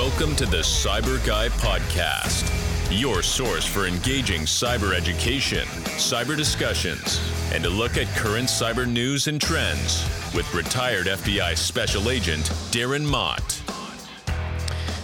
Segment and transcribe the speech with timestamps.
[0.00, 2.48] Welcome to the Cyber Guy Podcast,
[2.90, 5.66] your source for engaging cyber education,
[5.98, 7.20] cyber discussions,
[7.52, 10.02] and a look at current cyber news and trends
[10.34, 13.60] with retired FBI Special Agent Darren Mott.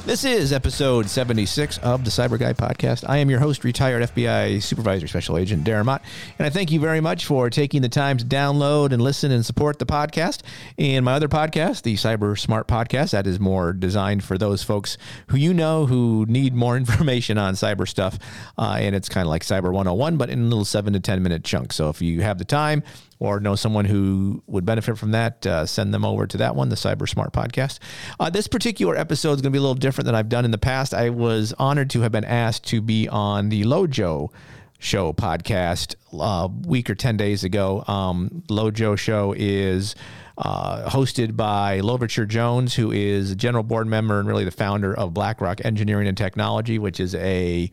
[0.06, 3.04] This is episode 76 of the Cyber Guy podcast.
[3.08, 6.00] I am your host, retired FBI Supervisor Special Agent Darren Mott,
[6.38, 9.44] and I thank you very much for taking the time to download and listen and
[9.44, 10.42] support the podcast.
[10.78, 14.96] And my other podcast, the Cyber Smart Podcast, that is more designed for those folks
[15.26, 18.16] who you know who need more information on cyber stuff.
[18.56, 21.42] Uh, and it's kind of like Cyber 101, but in little seven to 10 minute
[21.42, 21.74] chunks.
[21.74, 22.84] So if you have the time,
[23.18, 26.68] or know someone who would benefit from that, uh, send them over to that one,
[26.68, 27.78] the Cyber Smart Podcast.
[28.20, 30.50] Uh, this particular episode is going to be a little different than I've done in
[30.50, 30.92] the past.
[30.94, 34.30] I was honored to have been asked to be on the Lojo
[34.78, 37.82] show podcast a uh, week or 10 days ago.
[37.86, 39.94] Um, Lojo show is
[40.38, 44.94] uh, hosted by Louverture Jones, who is a general board member and really the founder
[44.94, 47.70] of BlackRock Engineering and Technology, which is a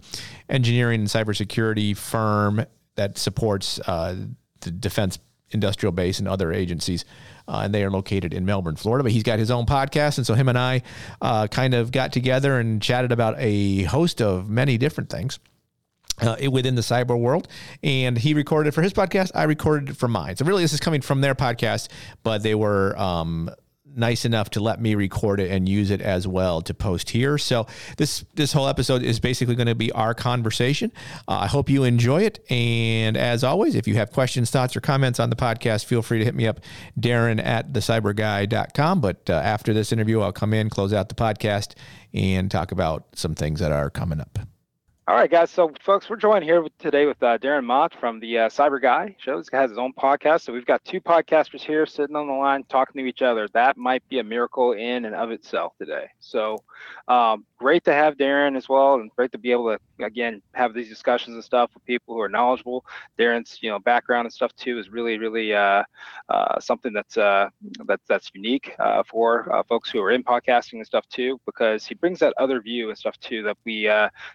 [0.49, 4.15] engineering and cybersecurity firm that supports uh,
[4.61, 5.19] the defense
[5.53, 7.05] industrial base and other agencies.
[7.47, 9.03] Uh, and they are located in Melbourne, Florida.
[9.03, 10.17] But he's got his own podcast.
[10.17, 10.81] And so him and I
[11.21, 15.39] uh, kind of got together and chatted about a host of many different things.
[16.21, 17.47] Uh, within the cyber world,
[17.81, 19.31] and he recorded for his podcast.
[19.33, 20.35] I recorded for mine.
[20.35, 21.87] So really, this is coming from their podcast,
[22.21, 23.49] but they were um,
[23.95, 27.37] nice enough to let me record it and use it as well to post here.
[27.37, 30.91] So this this whole episode is basically going to be our conversation.
[31.27, 32.39] Uh, I hope you enjoy it.
[32.49, 36.19] And as always, if you have questions, thoughts, or comments on the podcast, feel free
[36.19, 36.59] to hit me up,
[36.99, 39.01] Darren at thecyburguy.com.
[39.01, 41.73] But uh, after this interview, I'll come in, close out the podcast,
[42.13, 44.52] and talk about some things that are coming up.
[45.05, 45.51] All right, guys.
[45.51, 49.13] So, folks, we're joined here today with uh, Darren Mott from the uh, Cyber Guy
[49.19, 49.43] Show.
[49.51, 50.43] Has his own podcast.
[50.43, 53.49] So, we've got two podcasters here sitting on the line talking to each other.
[53.49, 56.05] That might be a miracle in and of itself today.
[56.21, 56.57] So,
[57.09, 60.73] um, great to have Darren as well, and great to be able to again have
[60.73, 62.85] these discussions and stuff with people who are knowledgeable.
[63.19, 65.83] Darren's you know background and stuff too is really really uh,
[66.29, 67.49] uh, something that's uh,
[67.85, 71.93] that's that's unique uh, for folks who are in podcasting and stuff too, because he
[71.95, 73.89] brings that other view and stuff too that we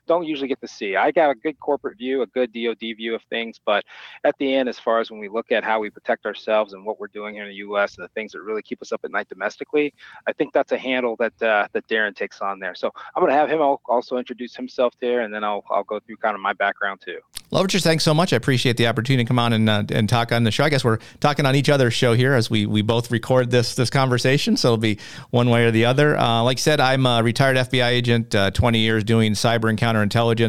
[0.06, 0.96] don't usually get to see.
[0.96, 3.84] I got a good corporate view, a good DoD view of things, but
[4.24, 6.84] at the end, as far as when we look at how we protect ourselves and
[6.84, 7.96] what we're doing here in the U.S.
[7.96, 9.92] and the things that really keep us up at night domestically,
[10.26, 12.74] I think that's a handle that that Darren takes on there.
[12.74, 16.00] So I'm going to have him also introduce himself there, and then I'll I'll go
[16.00, 17.18] through kind of my background too.
[17.50, 18.34] Louverture's, thanks so much.
[18.34, 20.64] I appreciate the opportunity to come on and uh, and talk on the show.
[20.64, 23.74] I guess we're talking on each other's show here as we we both record this
[23.74, 24.98] this conversation, so it'll be
[25.30, 26.16] one way or the other.
[26.16, 29.78] Uh, like I said, I'm a retired FBI agent, uh, 20 years doing cyber and
[29.78, 30.47] counterintelligence.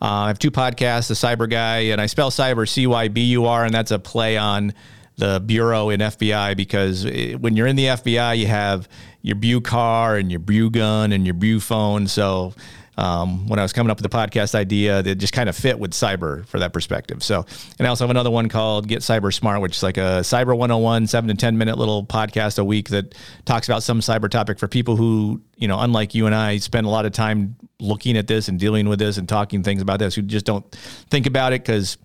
[0.00, 3.22] Uh, I have two podcasts, the Cyber Guy, and I spell cyber C Y B
[3.32, 4.74] U R, and that's a play on
[5.16, 8.88] the bureau in FBI because it, when you're in the FBI, you have
[9.22, 12.06] your BU car and your BU gun and your BU phone.
[12.06, 12.54] So
[12.96, 15.78] um, when I was coming up with the podcast idea, that just kind of fit
[15.78, 17.22] with cyber for that perspective.
[17.22, 17.44] So,
[17.78, 20.56] and I also have another one called Get Cyber Smart, which is like a Cyber
[20.56, 23.14] 101, seven to 10 minute little podcast a week that
[23.44, 26.86] talks about some cyber topic for people who, you know, unlike you and I, spend
[26.86, 29.98] a lot of time looking at this and dealing with this and talking things about
[29.98, 30.64] this who just don't
[31.10, 31.98] think about it because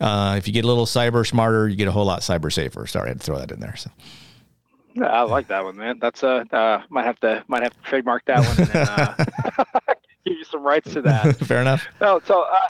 [0.00, 2.86] uh, if you get a little cyber smarter, you get a whole lot cyber safer.
[2.88, 3.76] Sorry, I had to throw that in there.
[3.76, 3.90] So.
[5.00, 5.98] I like that one, man.
[6.00, 8.68] That's uh, uh might have to might have to trademark that one.
[8.68, 9.64] And uh,
[10.24, 11.36] give you some rights to that.
[11.46, 11.86] Fair enough.
[12.00, 12.68] No, so uh,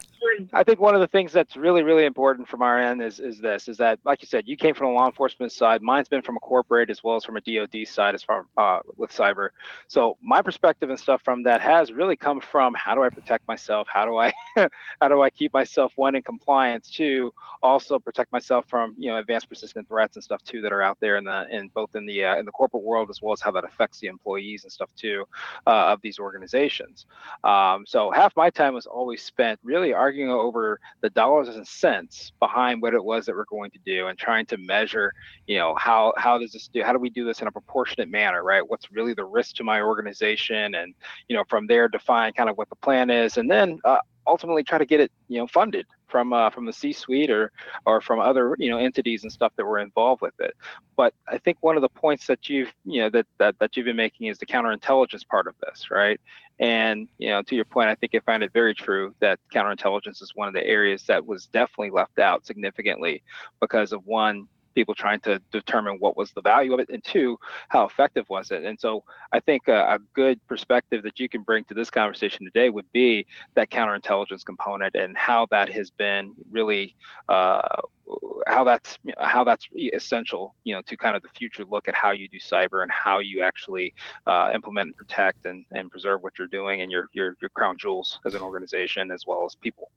[0.53, 3.39] I think one of the things that's really, really important from our end is is
[3.39, 5.83] this: is that, like you said, you came from a law enforcement side.
[5.83, 8.81] Mine's been from a corporate as well as from a DoD side, as far uh,
[8.97, 9.51] with cyber.
[9.89, 13.47] So my perspective and stuff from that has really come from how do I protect
[13.49, 13.89] myself?
[13.91, 14.33] How do I
[15.01, 16.91] how do I keep myself one in compliance?
[16.91, 17.33] Two,
[17.63, 20.99] also protect myself from you know advanced persistent threats and stuff too that are out
[21.01, 23.41] there in the in both in the uh, in the corporate world as well as
[23.41, 25.25] how that affects the employees and stuff too
[25.67, 27.07] uh, of these organizations.
[27.45, 32.33] Um, so half my time was always spent really arguing over the dollars and cents
[32.39, 35.13] behind what it was that we're going to do and trying to measure,
[35.47, 36.83] you know, how how does this do?
[36.83, 38.63] How do we do this in a proportionate manner, right?
[38.67, 40.95] What's really the risk to my organization, and
[41.29, 44.63] you know, from there define kind of what the plan is, and then uh, ultimately
[44.63, 47.51] try to get it, you know, funded from uh, from the C-suite or
[47.87, 50.55] or from other you know entities and stuff that were involved with it.
[50.95, 53.87] But I think one of the points that you've you know that that, that you've
[53.87, 56.21] been making is the counterintelligence part of this, right?
[56.61, 60.23] And you know, to your point, I think I find it very true that counterintelligence
[60.23, 63.23] is one of the areas that was definitely left out significantly
[63.61, 67.39] because of one people trying to determine what was the value of it, and two,
[67.69, 68.65] how effective was it.
[68.65, 72.45] And so I think a, a good perspective that you can bring to this conversation
[72.45, 76.95] today would be that counterintelligence component and how that has been really
[77.29, 77.63] uh,
[78.47, 82.11] how that's how that's essential you know to kind of the future look at how
[82.11, 83.95] you do cyber and how you actually
[84.27, 87.77] uh, implement and protect and, and preserve what you're doing and your, your your crown
[87.79, 89.91] jewels as an organization as well as people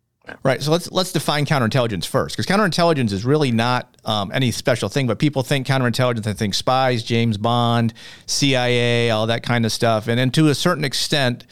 [0.44, 0.62] Right.
[0.62, 5.08] So let's let's define counterintelligence first, because counterintelligence is really not um, any special thing.
[5.08, 7.94] But people think counterintelligence, they think spies, James Bond,
[8.26, 11.46] CIA, all that kind of stuff, and then to a certain extent,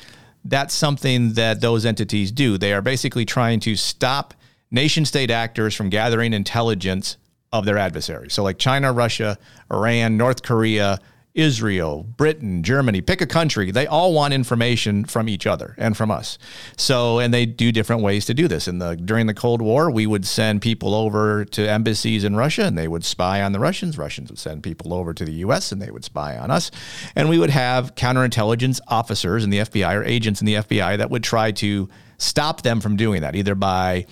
[0.46, 2.58] that's something that those entities do.
[2.58, 4.34] They are basically trying to stop
[4.72, 7.18] nation state actors from gathering intelligence
[7.52, 8.34] of their adversaries.
[8.34, 9.38] So, like China, Russia,
[9.72, 11.00] Iran, North Korea,
[11.36, 16.12] Israel, Britain, Germany, pick a country, they all want information from each other and from
[16.12, 16.38] us.
[16.78, 18.68] So, and they do different ways to do this.
[18.68, 22.66] In the during the Cold War, we would send people over to embassies in Russia
[22.66, 23.98] and they would spy on the Russians.
[23.98, 26.70] Russians would send people over to the US and they would spy on us.
[27.16, 31.10] And we would have counterintelligence officers in the FBI or agents in the FBI that
[31.10, 31.90] would try to
[32.20, 34.06] stop them from doing that, either by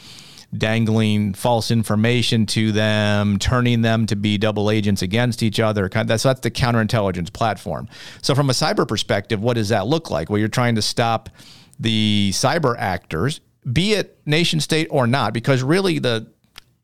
[0.55, 5.89] dangling false information to them, turning them to be double agents against each other.
[5.89, 7.87] That's that's the counterintelligence platform.
[8.21, 10.29] So from a cyber perspective, what does that look like?
[10.29, 11.29] Well, you're trying to stop
[11.79, 16.27] the cyber actors, be it nation state or not, because really the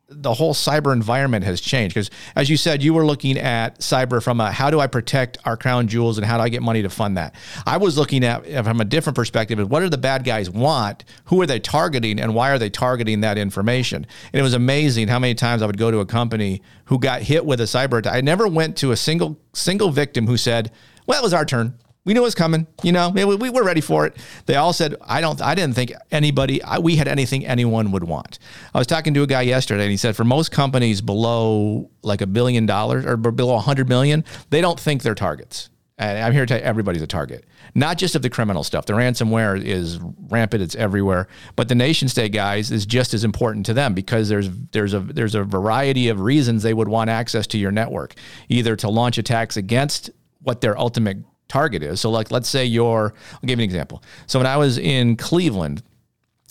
[0.10, 1.94] the whole cyber environment has changed.
[1.94, 5.38] Because as you said you were looking at cyber from a how do i protect
[5.46, 7.36] our crown jewels and how do i get money to fund that?
[7.66, 11.04] I was looking at uh, from a different perspective what do the bad guys want?
[11.26, 14.06] Who are they targeting and why are they targeting that information?
[14.32, 17.22] And it was amazing how many times i would go to a company who got
[17.22, 18.14] hit with a cyber attack.
[18.14, 20.72] I never went to a single single victim who said
[21.06, 21.78] well it was our turn
[22.08, 22.66] we knew it was coming.
[22.84, 24.16] You know, we, we were ready for it.
[24.46, 28.06] They all said, I don't, I didn't think anybody, I, we had anything anyone would
[28.06, 28.40] want.
[28.74, 32.22] I was talking to a guy yesterday and he said, for most companies below like
[32.22, 35.70] a billion dollars or below 100 million, they don't think they're targets.
[35.98, 37.44] And I'm here to tell you, everybody's a target,
[37.76, 38.86] not just of the criminal stuff.
[38.86, 40.00] The ransomware is
[40.30, 41.28] rampant; it's everywhere.
[41.56, 45.00] But the nation state guys is just as important to them because there's there's a
[45.00, 48.14] there's a variety of reasons they would want access to your network,
[48.48, 52.02] either to launch attacks against what their ultimate target is.
[52.02, 54.04] So, like, let's say you're, I'll give you an example.
[54.26, 55.84] So, when I was in Cleveland,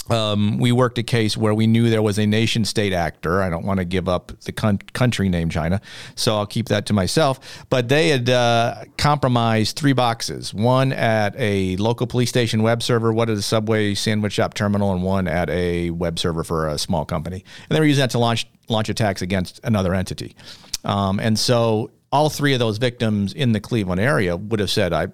[0.08, 3.42] um, we worked a case where we knew there was a nation state actor.
[3.42, 5.80] I don't want to give up the con- country name China,
[6.14, 7.64] so I'll keep that to myself.
[7.70, 13.12] But they had uh, compromised three boxes one at a local police station web server,
[13.12, 16.78] one at a subway sandwich shop terminal, and one at a web server for a
[16.78, 17.44] small company.
[17.68, 20.36] And they were using that to launch, launch attacks against another entity.
[20.84, 24.92] Um, and so all three of those victims in the Cleveland area would have said,
[24.92, 25.08] I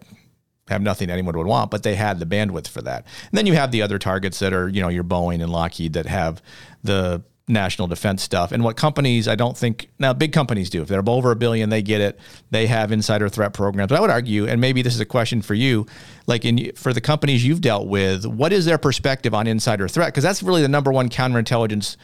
[0.69, 3.05] have nothing anyone would want, but they had the bandwidth for that.
[3.31, 5.95] And then you have the other targets that are, you know, your Boeing and Lockheed
[5.95, 6.41] that have
[6.85, 8.53] the national defense stuff.
[8.53, 10.81] And what companies, I don't think, now big companies do.
[10.81, 12.21] If they're over a billion, they get it.
[12.51, 13.89] They have insider threat programs.
[13.89, 15.87] But I would argue, and maybe this is a question for you,
[16.29, 20.09] like in for the companies you've dealt with, what is their perspective on insider threat?
[20.09, 21.97] Because that's really the number one counterintelligence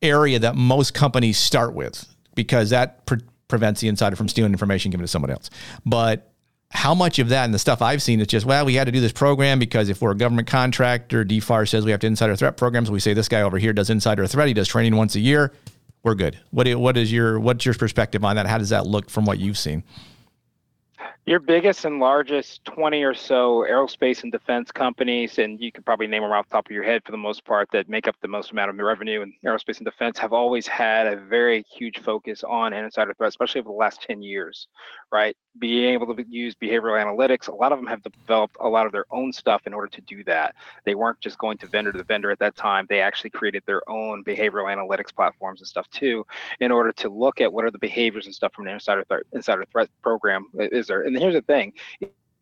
[0.00, 2.06] area that most companies start with,
[2.36, 3.04] because that
[3.48, 5.50] prevents the insider from stealing information given to someone else.
[5.84, 6.32] But
[6.70, 8.92] how much of that and the stuff I've seen is just, well, we had to
[8.92, 12.34] do this program because if we're a government contractor, DFAR says we have to insider
[12.34, 12.90] threat programs.
[12.90, 14.48] We say this guy over here does insider threat.
[14.48, 15.52] He does training once a year.
[16.02, 16.38] We're good.
[16.50, 18.46] What, what is your, what's your perspective on that?
[18.46, 19.84] How does that look from what you've seen?
[21.26, 26.06] Your biggest and largest 20 or so aerospace and defense companies, and you could probably
[26.06, 28.16] name them off the top of your head for the most part, that make up
[28.20, 31.98] the most amount of revenue in aerospace and defense, have always had a very huge
[31.98, 34.68] focus on insider threat, especially over the last 10 years,
[35.10, 35.36] right?
[35.58, 38.92] Being able to use behavioral analytics, a lot of them have developed a lot of
[38.92, 40.54] their own stuff in order to do that.
[40.84, 42.86] They weren't just going to vendor to vendor at that time.
[42.88, 46.26] They actually created their own behavioral analytics platforms and stuff too,
[46.60, 49.22] in order to look at what are the behaviors and stuff from an insider, th-
[49.32, 51.02] insider threat program is there.
[51.02, 51.72] And here's the thing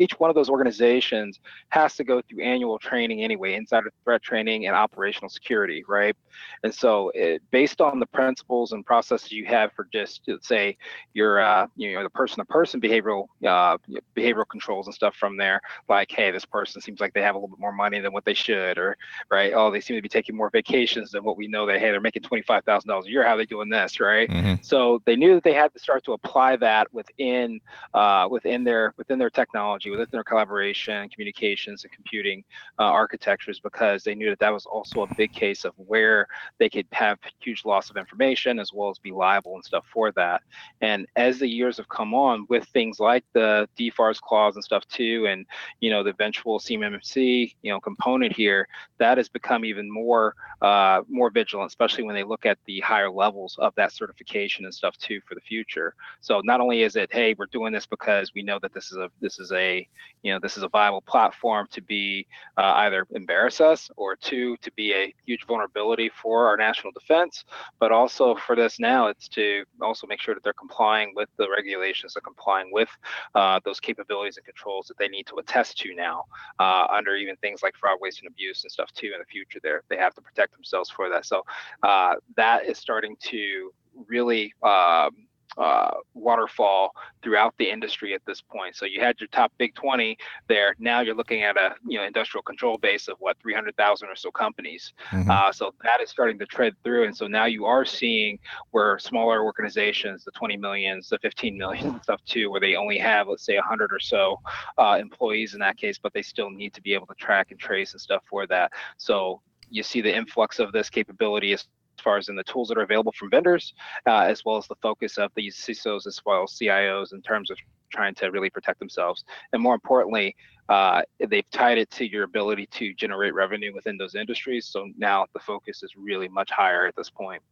[0.03, 4.67] each one of those organizations has to go through annual training anyway, insider threat training
[4.67, 6.17] and operational security, right?
[6.65, 10.77] And so, it, based on the principles and processes you have for just let's say
[11.15, 13.79] your uh, you know the person-to-person behavioral uh,
[14.17, 17.39] behavioral controls and stuff from there, like hey, this person seems like they have a
[17.39, 18.97] little bit more money than what they should, or
[19.31, 21.91] right, oh, they seem to be taking more vacations than what we know that hey,
[21.91, 23.25] they're making twenty-five thousand dollars a year.
[23.25, 24.29] How are they doing this, right?
[24.29, 24.63] Mm-hmm.
[24.63, 27.61] So they knew that they had to start to apply that within
[27.95, 32.45] uh, within their within their technology within their collaboration, communications, and computing
[32.79, 36.27] uh, architectures because they knew that that was also a big case of where
[36.59, 40.11] they could have huge loss of information as well as be liable and stuff for
[40.13, 40.43] that.
[40.81, 44.87] And as the years have come on with things like the DFARS clause and stuff
[44.89, 45.47] too, and
[45.81, 48.67] you know the eventual CMMC you know component here,
[48.99, 53.11] that has become even more uh, more vigilant, especially when they look at the higher
[53.11, 55.95] levels of that certification and stuff too for the future.
[56.21, 58.99] So not only is it hey we're doing this because we know that this is
[58.99, 59.82] a this is a
[60.23, 64.57] you know this is a viable platform to be uh, either embarrass us or two
[64.59, 67.45] to be a huge vulnerability for our national defense,
[67.79, 71.49] but also for this now it's to also make sure that they're complying with the
[71.51, 72.89] regulations, they're complying with
[73.35, 76.25] uh, those capabilities and controls that they need to attest to now
[76.59, 79.59] uh, under even things like fraud, waste, and abuse and stuff too in the future.
[79.63, 81.27] There they have to protect themselves for that.
[81.27, 81.43] So
[81.83, 83.73] uh, that is starting to
[84.07, 85.27] really um,
[85.59, 86.93] uh, waterfall
[87.23, 88.77] throughout the industry at this point.
[88.77, 90.17] So you had your top big 20
[90.49, 90.75] there.
[90.79, 94.31] Now you're looking at a you know industrial control base of what 300,000 or so
[94.31, 94.93] companies.
[95.11, 95.31] Mm-hmm.
[95.31, 98.39] Uh, so that is starting to tread through, and so now you are seeing
[98.71, 103.29] where smaller organizations, the 20 millions, the 15 million stuff too, where they only have
[103.29, 104.39] let's say 100 or so
[104.79, 107.61] uh, employees in that case, but they still need to be able to track and
[107.61, 108.73] trace and stuff for that.
[108.97, 109.41] So
[109.71, 111.67] you see the influx of this capability is
[112.03, 113.75] far as in the tools that are available from vendors,
[114.07, 117.51] uh, as well as the focus of these CISOs as well as CIOs in terms
[117.51, 117.57] of
[117.91, 119.25] trying to really protect themselves.
[119.53, 120.35] And more importantly,
[120.69, 124.67] uh, they've tied it to your ability to generate revenue within those industries.
[124.67, 127.43] So now the focus is really much higher at this point.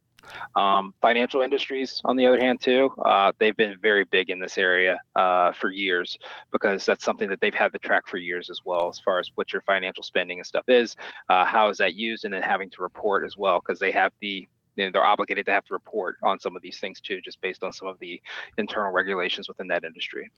[0.55, 4.57] Um, financial industries, on the other hand, too, uh, they've been very big in this
[4.57, 6.17] area uh, for years
[6.51, 9.29] because that's something that they've had to track for years as well, as far as
[9.35, 10.95] what your financial spending and stuff is,
[11.29, 14.11] uh, how is that used, and then having to report as well because they have
[14.21, 17.21] the you know, they're obligated to have to report on some of these things too,
[17.21, 18.21] just based on some of the
[18.57, 20.31] internal regulations within that industry.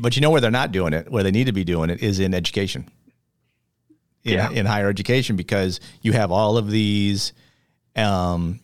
[0.00, 2.02] But you know where they're not doing it, where they need to be doing it,
[2.02, 2.88] is in education,
[4.24, 4.50] in, yeah.
[4.50, 7.32] in higher education, because you have all of these
[7.96, 8.60] um,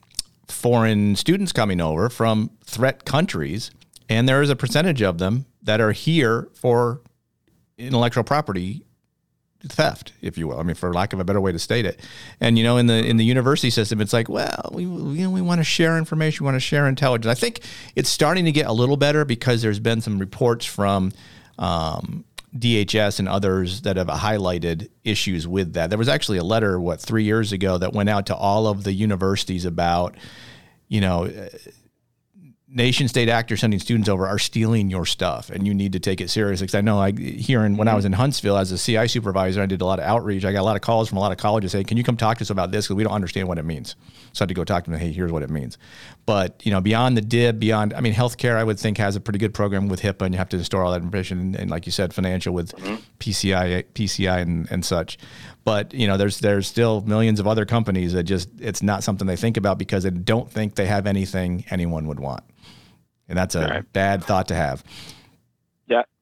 [0.48, 3.70] foreign students coming over from threat countries,
[4.08, 7.00] and there is a percentage of them that are here for
[7.78, 8.84] intellectual property
[9.68, 10.60] theft, if you will.
[10.60, 12.00] I mean, for lack of a better way to state it.
[12.40, 15.30] And you know, in the in the university system, it's like, well, we you know,
[15.30, 17.30] we want to share information, we want to share intelligence.
[17.30, 17.60] I think
[17.96, 21.12] it's starting to get a little better because there's been some reports from
[21.58, 22.24] um,
[22.56, 25.90] DHS and others that have highlighted issues with that.
[25.90, 28.84] There was actually a letter, what, three years ago that went out to all of
[28.84, 30.14] the universities about,
[30.88, 31.48] you know,
[32.74, 36.20] nation state actors sending students over are stealing your stuff and you need to take
[36.20, 36.64] it seriously.
[36.64, 39.62] Because i know i here in, when i was in huntsville as a ci supervisor
[39.62, 40.44] i did a lot of outreach.
[40.44, 42.16] I got a lot of calls from a lot of colleges saying can you come
[42.16, 42.86] talk to us about this?
[42.86, 43.94] Because we don't understand what it means.
[44.32, 45.78] So i had to go talk to them hey here's what it means.
[46.26, 49.20] But you know beyond the dib beyond i mean healthcare i would think has a
[49.20, 51.70] pretty good program with hipaa and you have to store all that information and, and
[51.70, 52.96] like you said financial with mm-hmm.
[53.20, 55.16] pci pci and, and such.
[55.62, 59.28] But you know there's there's still millions of other companies that just it's not something
[59.28, 62.42] they think about because they don't think they have anything anyone would want
[63.28, 63.92] and that's a right.
[63.92, 64.82] bad thought to have.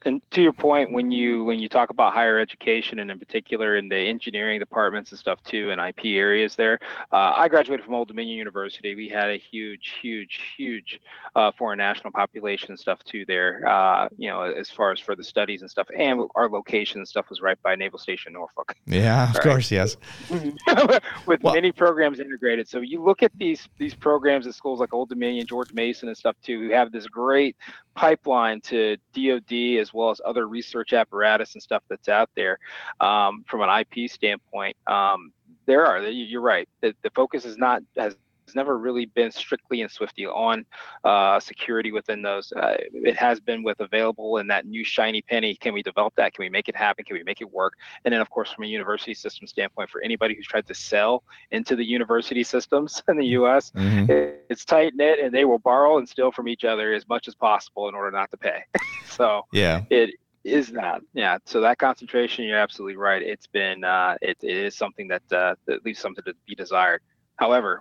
[0.05, 3.77] And to your point, when you when you talk about higher education and in particular
[3.77, 6.79] in the engineering departments and stuff too, and IP areas there,
[7.13, 8.95] uh, I graduated from Old Dominion University.
[8.95, 11.01] We had a huge, huge, huge
[11.37, 13.67] uh, foreign national population stuff too there.
[13.67, 17.09] Uh, you know, as far as for the studies and stuff, and our location and
[17.09, 18.75] stuff was right by Naval Station Norfolk.
[18.87, 19.43] Yeah, of right?
[19.43, 19.97] course, yes.
[21.27, 24.93] With well, many programs integrated, so you look at these these programs at schools like
[24.93, 27.57] Old Dominion, George Mason, and stuff too, who have this great
[27.95, 32.59] pipeline to DoD as well as other research apparatus and stuff that's out there
[33.01, 34.77] um, from an IP standpoint.
[34.87, 35.33] Um,
[35.67, 36.69] there are you're right.
[36.81, 38.17] The, the focus is not has
[38.55, 40.65] never really been strictly and swiftly on
[41.05, 42.53] uh, security within those.
[42.53, 45.55] Uh, it has been with available and that new shiny penny.
[45.55, 46.35] Can we develop that?
[46.35, 47.05] Can we make it happen?
[47.05, 47.75] Can we make it work?
[48.05, 51.25] And then, of course, from a university system standpoint, for anybody who's tried to sell
[51.51, 54.11] into the university systems in the U.S., mm-hmm.
[54.11, 57.29] it, it's tight knit, and they will borrow and steal from each other as much
[57.29, 58.65] as possible in order not to pay.
[59.07, 64.17] so yeah, it is that yeah so that concentration you're absolutely right it's been uh,
[64.21, 67.01] it, it is something that uh, that leaves something to be desired
[67.37, 67.81] however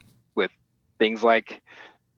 [1.02, 1.64] things like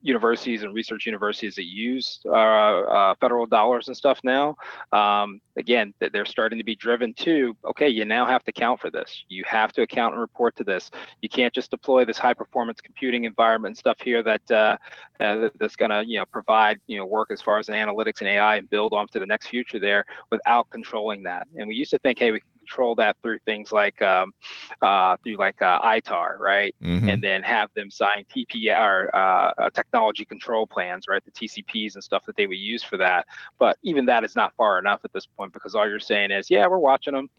[0.02, 4.54] universities and research universities that use uh, uh, federal dollars and stuff now,
[4.92, 8.92] um, again, they're starting to be driven to, okay, you now have to account for
[8.92, 9.24] this.
[9.30, 10.92] You have to account and report to this.
[11.22, 14.78] You can't just deploy this high performance computing environment and stuff here that uh,
[15.22, 18.28] uh, that's going to, you know, provide, you know, work as far as analytics and
[18.28, 21.48] AI and build on to the next future there without controlling that.
[21.56, 24.32] And we used to think, hey, we control that through things like um,
[24.82, 26.74] uh, through like uh, ITAR, right?
[26.82, 27.12] Mhm.
[27.12, 31.24] And then have them sign TPR uh, uh, technology control plans, right?
[31.24, 33.26] The TCPs and stuff that they would use for that.
[33.60, 36.50] But even that is not far enough at this point because all you're saying is,
[36.50, 37.30] yeah, we're watching them.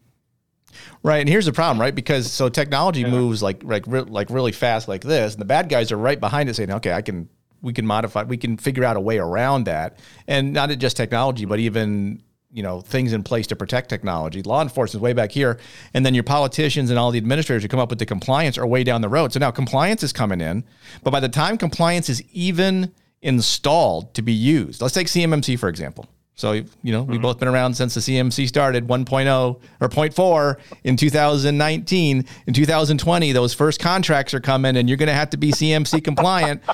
[1.03, 1.93] Right, and here's the problem, right?
[1.93, 3.09] Because so technology Yeah.
[3.11, 6.19] moves like like re- like really fast like this, and the bad guys are right
[6.19, 7.29] behind it saying, "Okay, I can
[7.61, 11.45] we can modify, we can figure out a way around that." And not just technology,
[11.45, 12.21] but even
[12.55, 14.41] you know things in place to protect technology.
[14.41, 15.59] Law enforcement is way back here,
[15.93, 18.65] and then your politicians and all the administrators who come up with the compliance are
[18.65, 19.33] way down the road.
[19.33, 20.63] So now compliance is coming in,
[21.03, 25.67] but by the time compliance is even installed to be used, let's take CMMC for
[25.67, 26.07] example.
[26.37, 30.97] So, you know, we've both been around since the CMMC started 1.0 or 0.4 in
[30.97, 32.25] 2019.
[32.45, 36.03] In 2020, those first contracts are coming and you're going to have to be CMMC
[36.03, 36.61] compliant.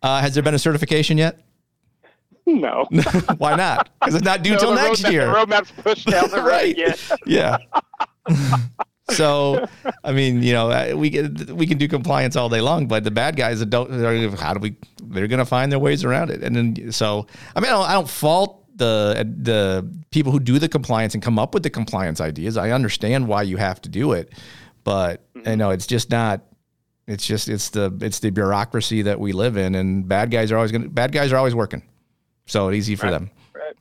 [0.00, 1.40] Uh, has there been a certification yet?
[2.48, 2.86] No.
[3.38, 3.90] Why not?
[4.00, 5.26] Because it's not due till next roadmap- year.
[5.26, 6.70] The roadmap's pushed down the road Right.
[6.72, 6.94] again.
[7.26, 7.58] yeah.
[9.10, 9.66] so,
[10.04, 13.04] I mean, you know, uh, we can we can do compliance all day long, but
[13.04, 14.76] the bad guys don't, they're- how do we?
[15.02, 17.26] They're going to find their ways around it, and then so
[17.56, 21.22] I mean, I don't, I don't fault the the people who do the compliance and
[21.22, 22.56] come up with the compliance ideas.
[22.56, 24.32] I understand why you have to do it,
[24.84, 26.42] but you know, it's just not.
[27.06, 30.56] It's just it's the it's the bureaucracy that we live in, and bad guys are
[30.56, 30.82] always going.
[30.82, 31.82] to Bad guys are always working,
[32.48, 33.12] so it's easy for Right.
[33.12, 33.30] them.
[33.54, 33.74] Right.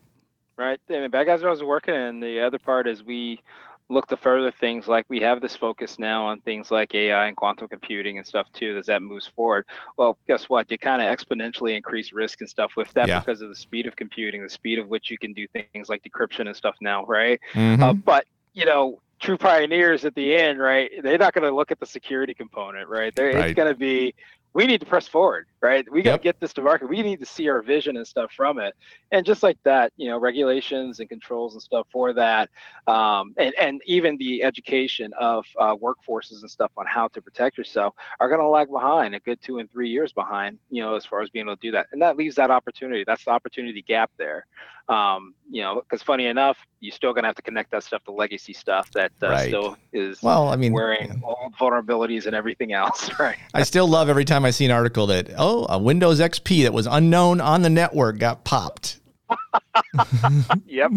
[0.57, 0.79] Right.
[0.89, 3.41] I mean, bad guys are always working, and the other part is we
[3.89, 7.37] look to further things like we have this focus now on things like AI and
[7.37, 8.77] quantum computing and stuff too.
[8.77, 10.69] As that moves forward, well, guess what?
[10.69, 13.19] You kind of exponentially increase risk and stuff with that Yeah.
[13.19, 16.03] because of the speed of computing, the speed of which you can do things like
[16.03, 17.39] decryption and stuff now, right?
[17.53, 17.81] Mhm.
[17.81, 20.89] Uh, but you know, true pioneers at the end, right?
[21.01, 23.13] They're not going to look at the security component, right?
[23.17, 23.35] Right.
[23.35, 24.13] It's going to be,
[24.53, 25.85] we need to press forward, right?
[25.91, 26.21] We got to Yep.
[26.21, 26.89] get this to market.
[26.89, 28.73] We need to see our vision and stuff from it,
[29.11, 32.49] and just like that, you know, regulations and controls and stuff for that,
[32.87, 37.57] um, and and even the education of uh, workforces and stuff on how to protect
[37.57, 40.95] yourself are going to lag behind a good two and three years behind, you know,
[40.95, 43.03] as far as being able to do that, and that leaves that opportunity.
[43.05, 44.45] That's the opportunity gap there
[44.89, 48.11] um, you know, because funny enough, you're still gonna have to connect that stuff to
[48.11, 49.47] legacy stuff that uh, Right.
[49.47, 53.37] still is Well, I mean, wearing old vulnerabilities and everything else, right?
[53.53, 56.73] I still love every time I see an article that oh a Windows XP that
[56.73, 58.99] was unknown on the network got popped.
[60.65, 60.91] yep,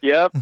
[0.00, 0.36] yep,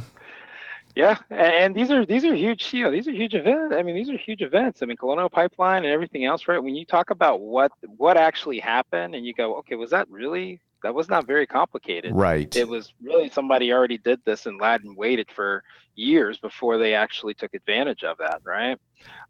[0.95, 1.19] yeah.
[1.31, 3.75] And, and these are these are huge, you know, these are huge events.
[3.77, 4.83] I mean, these are huge events.
[4.83, 6.63] I mean, Colonial Pipeline and everything else, right?
[6.63, 10.61] When you talk about what what actually happened, and you go, okay, was that really?
[10.85, 12.15] That was not very complicated.
[12.15, 12.55] Right.
[12.55, 15.65] it was really somebody already did this and Latin waited for
[15.95, 18.79] years before they actually took advantage of that, right?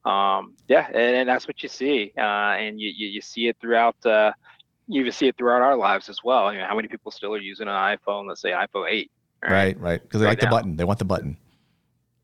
[0.05, 2.21] Um, yeah, and, and that's what you see, uh,
[2.59, 3.95] and you, you you see it throughout.
[4.05, 4.33] Uh,
[4.89, 6.53] you even see it throughout our lives as well.
[6.53, 8.27] You know, how many people still are using an iPhone?
[8.29, 9.11] Let's say iPhone eight.
[9.43, 9.79] Right.
[9.79, 10.03] Right.
[10.03, 10.77] Because they Right like the button.
[10.77, 11.37] They want the button.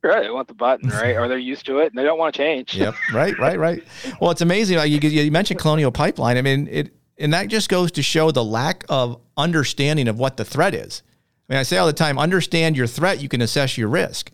[0.02, 0.22] Right.
[0.22, 1.16] They want the button, right?
[1.16, 2.74] or they're used to it and they don't want to change.
[2.74, 2.94] Yep.
[3.12, 3.38] Right.
[3.38, 3.58] Right.
[3.58, 3.82] Right.
[4.20, 4.78] Well, it's amazing.
[4.78, 6.36] Like you, you mentioned Colonial Pipeline.
[6.36, 10.36] I mean, it and that just goes to show the lack of understanding of what
[10.36, 11.02] the threat is.
[11.48, 14.30] I mean, I say all the time, understand your threat, you can assess your risk.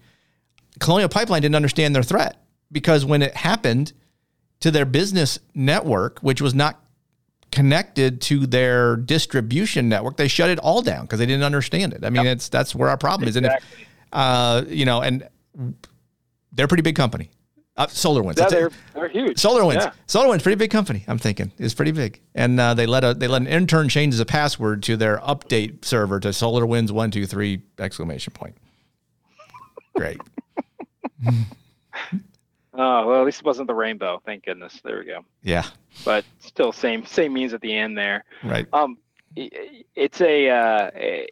[0.79, 3.93] Colonial Pipeline didn't understand their threat because when it happened
[4.61, 6.83] to their business network, which was not
[7.51, 12.05] connected to their distribution network, they shut it all down because they didn't understand it.
[12.05, 13.37] I mean, it's that's where our problem is.
[13.37, 13.53] And if,
[14.13, 15.27] uh, you know, and
[16.53, 17.31] they're a pretty big company.
[17.77, 18.39] Uh, SolarWinds.
[18.39, 18.57] Yeah, That's it.
[18.57, 19.37] they're they're huge.
[19.39, 19.75] SolarWinds.
[19.75, 19.93] Yeah.
[20.07, 21.05] SolarWinds, pretty big company.
[21.09, 24.17] I'm thinking is pretty big, and uh, they let a they let an intern change
[24.17, 28.57] the password to their update server to SolarWinds one two three exclamation point.
[29.95, 30.19] Great.
[32.79, 34.21] Oh well, at least it wasn't the rainbow.
[34.27, 34.83] Thank goodness.
[34.85, 35.25] There we go.
[35.43, 35.65] Yeah.
[36.05, 38.23] But still, same same means at the end there.
[38.45, 38.67] Right.
[38.75, 38.99] Um,
[39.35, 41.27] it's a, uh, a-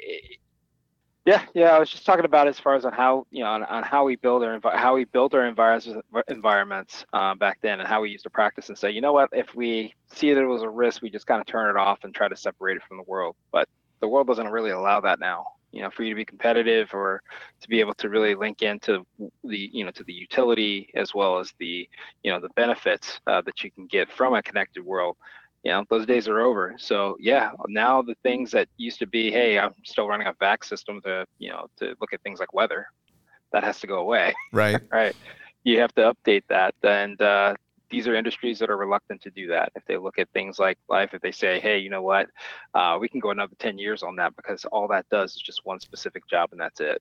[1.24, 1.74] yeah, yeah.
[1.74, 4.04] I was just talking about as far as on how you know on, on how
[4.04, 8.10] we build our envi- how we build our environments uh, back then and how we
[8.10, 10.68] used to practice and say, you know what, if we see that it was a
[10.68, 13.04] risk, we just kind of turn it off and try to separate it from the
[13.04, 13.36] world.
[13.52, 13.68] But
[14.00, 15.46] the world doesn't really allow that now.
[15.72, 17.22] You know, for you to be competitive or
[17.62, 19.06] to be able to really link into
[19.44, 21.88] the you know to the utility as well as the
[22.22, 25.16] you know the benefits uh, that you can get from a connected world
[25.64, 26.74] you know those days are over.
[26.78, 30.62] So yeah now the things that used to be hey i'm still running a back
[30.64, 32.86] system to you know to look at things like weather
[33.52, 34.34] that has to go away.
[34.52, 34.80] Right.
[34.92, 35.14] right.
[35.62, 36.74] You have to update that.
[36.82, 37.54] And uh,
[37.88, 39.70] these are industries that are reluctant to do that.
[39.76, 42.28] If they look at things like life if they say hey you know what?
[42.74, 45.60] Uh, we can go another 10 years on that because all that does is just
[45.64, 47.00] one specific job and that's it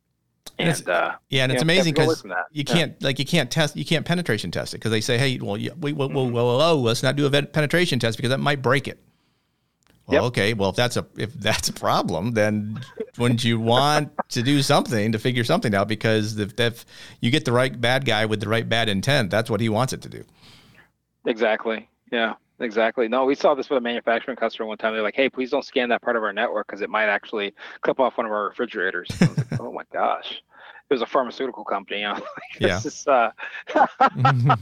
[0.60, 3.20] And it's- uh, Yeah, and it's know, amazing to go away because you can't like
[3.20, 5.94] you can't test you can't penetration test it because they say hey well yeah, we
[5.94, 9.00] whoa, whoa, whoa, whoa, let's not do a penetration test because that might break it.
[10.06, 10.24] Well, yep.
[10.26, 10.54] okay.
[10.54, 12.82] Well, if that's a if that's a problem, then
[13.18, 15.88] wouldn't you want to do something to figure something out?
[15.88, 16.86] Because if, if
[17.22, 19.94] you get the right bad guy with the right bad intent, that's what he wants
[19.94, 20.26] it to do.
[21.26, 21.88] Exactly.
[22.12, 22.34] Yeah.
[22.60, 23.08] Exactly.
[23.08, 24.94] No, we saw this with a manufacturing customer one time.
[24.94, 27.54] They're like, "Hey, please don't scan that part of our network because it might actually
[27.82, 30.42] clip off one of our refrigerators." Like, oh my gosh!
[30.90, 32.02] It was a pharmaceutical company.
[32.02, 32.22] You know?
[32.60, 32.78] yeah.
[32.78, 33.32] Is, uh...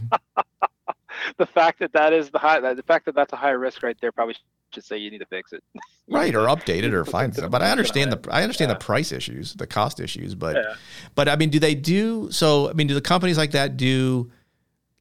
[1.38, 3.98] the fact that that is the high, the fact that that's a high risk right
[4.00, 4.36] there probably
[4.74, 5.64] should say you need to fix it.
[6.10, 7.52] right, or update it, or find something.
[7.52, 8.76] But I understand the I understand yeah.
[8.76, 10.34] the price issues, the cost issues.
[10.36, 10.76] But yeah.
[11.16, 12.70] but I mean, do they do so?
[12.70, 14.32] I mean, do the companies like that do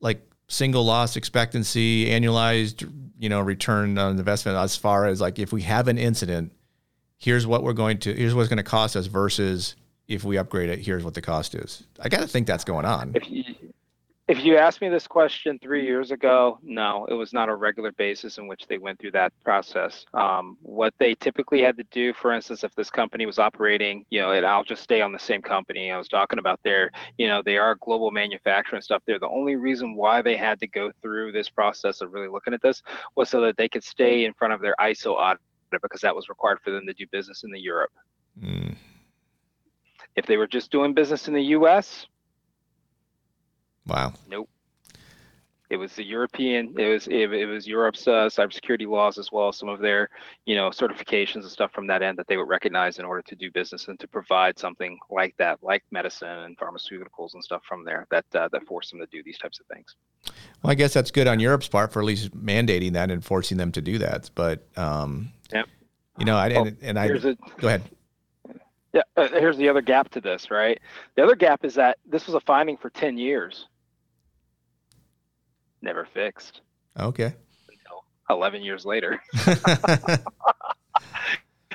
[0.01, 5.53] like single loss expectancy, annualized, you know, return on investment as far as like if
[5.53, 6.53] we have an incident,
[7.17, 9.77] here's what we're going to here's what's going to cost us versus
[10.09, 11.85] if we upgrade it, here's what the cost is.
[12.01, 13.13] I got to think that's going on.
[13.15, 13.45] If you,
[14.31, 17.91] if you asked me this question three years ago, no, it was not a regular
[17.91, 20.07] basis in which they went through that process.
[20.15, 24.21] Um, what they typically had to do, for instance, if this company was operating, you
[24.21, 27.27] know, and I'll just stay on the same company I was talking about there, you
[27.27, 29.19] know, they are global manufacturing stuff there.
[29.19, 32.63] The only reason why they had to go through this process of really looking at
[32.63, 32.85] this
[33.17, 35.41] was so that they could stay in front of their ISO audit
[35.83, 37.91] because that was required for them to do business in the Europe.
[38.41, 38.77] Mm.
[40.15, 42.07] If they were just doing business in the US,
[43.91, 44.15] Wow.
[44.29, 44.49] Nope.
[45.69, 46.75] It was the European.
[46.79, 49.49] It was it, it was Europe's uh, cybersecurity laws as well.
[49.49, 50.09] as Some of their
[50.45, 53.37] you know certifications and stuff from that end that they would recognize in order to
[53.37, 57.85] do business and to provide something like that, like medicine and pharmaceuticals and stuff from
[57.85, 59.95] there that uh, that force them to do these types of things.
[60.63, 63.57] Well, I guess that's good on Europe's part for at least mandating that and forcing
[63.57, 64.29] them to do that.
[64.35, 65.63] But um, yeah,
[66.19, 67.83] you know, I well, and, and I a, go ahead.
[68.93, 70.81] Yeah, uh, here's the other gap to this, right?
[71.15, 73.67] The other gap is that this was a finding for 10 years
[75.83, 76.61] never fixed.
[76.99, 77.35] Okay.
[77.69, 79.21] Until 11 years later.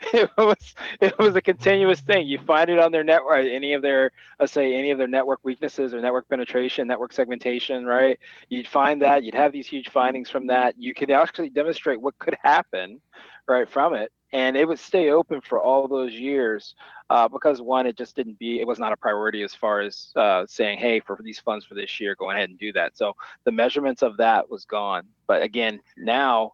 [0.13, 2.27] it was it was a continuous thing.
[2.27, 5.07] You find it on their network, uh, any of their let's say any of their
[5.07, 8.19] network weaknesses or network penetration, network segmentation, right?
[8.49, 10.75] You'd find that you'd have these huge findings from that.
[10.77, 12.99] You could actually demonstrate what could happen,
[13.47, 16.75] right, from it, and it would stay open for all those years
[17.09, 20.11] uh, because one, it just didn't be, it was not a priority as far as
[20.15, 22.97] uh, saying, hey, for these funds for this year, go ahead and do that.
[22.97, 25.03] So the measurements of that was gone.
[25.27, 26.53] But again, now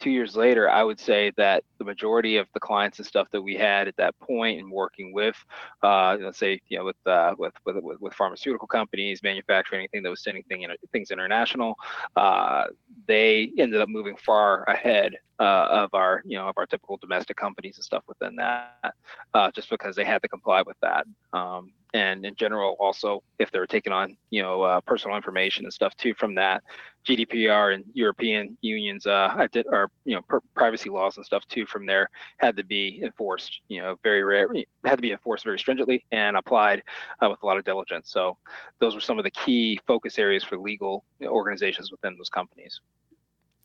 [0.00, 3.40] two years later, I would say that the majority of the clients and stuff that
[3.40, 5.36] we had at that point and working with,
[5.82, 10.02] uh, let's say, you know, with, uh, with, with, with, with, pharmaceutical companies, manufacturing, anything
[10.02, 11.74] that was sending thing, things international,
[12.16, 12.64] uh,
[13.06, 17.36] they ended up moving far ahead uh, of our, you know, of our typical domestic
[17.36, 18.94] companies and stuff within that,
[19.34, 21.06] uh, just because they had to comply with that.
[21.32, 25.72] Um, and in general also if they're taking on you know uh, personal information and
[25.72, 26.62] stuff too from that
[27.06, 31.64] gdpr and european unions uh did or you know per- privacy laws and stuff too
[31.64, 34.48] from there had to be enforced you know very rare
[34.84, 36.82] had to be enforced very stringently and applied
[37.22, 38.36] uh, with a lot of diligence so
[38.80, 42.80] those were some of the key focus areas for legal organizations within those companies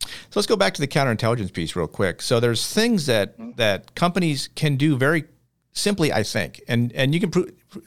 [0.02, 2.22] so let's go back to the counterintelligence piece real quick.
[2.22, 3.52] So there's things that mm-hmm.
[3.58, 5.26] that companies can do very
[5.74, 7.32] simply, I think, and and you can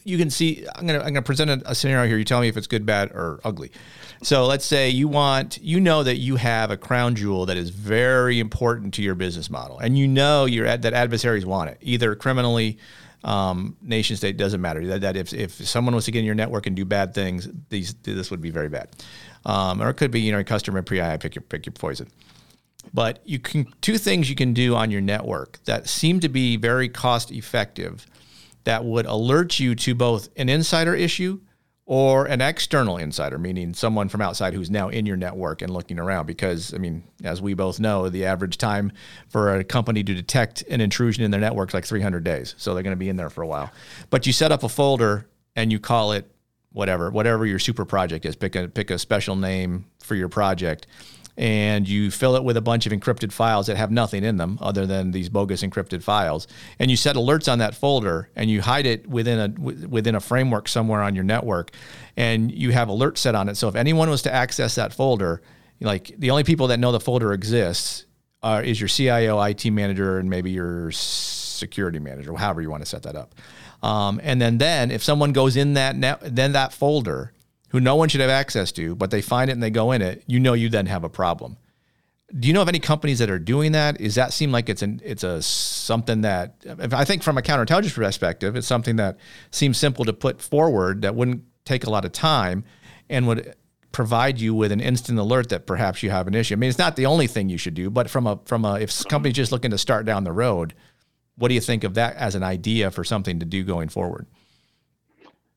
[0.04, 0.66] you can see.
[0.74, 2.16] I'm gonna I'm gonna present a, a, scenario here.
[2.16, 3.70] You tell me if it's good, bad, or ugly.
[4.22, 7.70] So let's say you want you know that you have a crown jewel that is
[7.70, 12.14] very important to your business model, and you know your that adversaries want it either
[12.14, 12.78] criminally.
[13.24, 14.84] Um, nation state doesn't matter.
[14.84, 17.48] That, that if, if someone was to get in your network and do bad things,
[17.68, 18.88] these this would be very bad.
[19.46, 22.08] Um, or it could be you know a customer PII pick your pick your poison.
[22.94, 26.56] But you can two things you can do on your network that seem to be
[26.56, 28.06] very cost effective
[28.64, 31.40] that would alert you to both an insider issue
[31.84, 35.98] or an external insider, meaning someone from outside who's now in your network and looking
[35.98, 36.26] around.
[36.26, 38.92] Because, I mean, as we both know, the average time
[39.28, 42.54] for a company to detect an intrusion in their network is like 300 days.
[42.56, 43.70] So they're going to be in there for a while.
[44.10, 46.30] But you set up a folder and you call it
[46.70, 48.36] whatever, whatever your super project is.
[48.36, 50.86] Pick a, pick a special name for your project
[51.36, 54.58] and you fill it with a bunch of encrypted files that have nothing in them
[54.60, 56.46] other than these bogus encrypted files.
[56.78, 60.20] And you set alerts on that folder and you hide it within a within a
[60.20, 61.70] framework somewhere on your network.
[62.16, 63.56] And you have alerts set on it.
[63.56, 65.40] So if anyone was to access that folder
[65.82, 68.06] like the only people that know the folder exists
[68.42, 72.88] uh, is your CIO, IT manager, and maybe your security manager, however you want to
[72.88, 73.34] set that up.
[73.82, 77.32] Um, and then, then if someone goes in that net, then that folder
[77.72, 80.02] who no one should have access to, but they find it and they go in
[80.02, 81.56] it, you know you then have a problem.
[82.38, 83.98] Do you know of any companies that are doing that?
[83.98, 86.54] Does that seem like it's an it's a something that
[86.92, 89.18] I think from a counterintelligence perspective, it's something that
[89.50, 92.64] seems simple to put forward that wouldn't take a lot of time
[93.08, 93.54] and would
[93.90, 96.54] provide you with an instant alert that perhaps you have an issue.
[96.54, 98.80] I mean, it's not the only thing you should do, but from a from a
[98.80, 100.74] if company's just looking to start down the road,
[101.36, 104.26] what do you think of that as an idea for something to do going forward?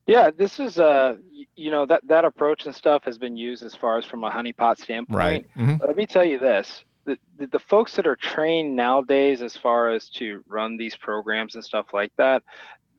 [0.06, 1.16] Yeah, this is uh
[1.56, 4.30] you know that that approach and stuff has been used as far as from a
[4.30, 5.16] honeypot standpoint.
[5.18, 5.46] Right.
[5.56, 5.84] Mm-hmm.
[5.84, 9.90] Let me tell you this: the, the, the folks that are trained nowadays, as far
[9.90, 12.42] as to run these programs and stuff like that,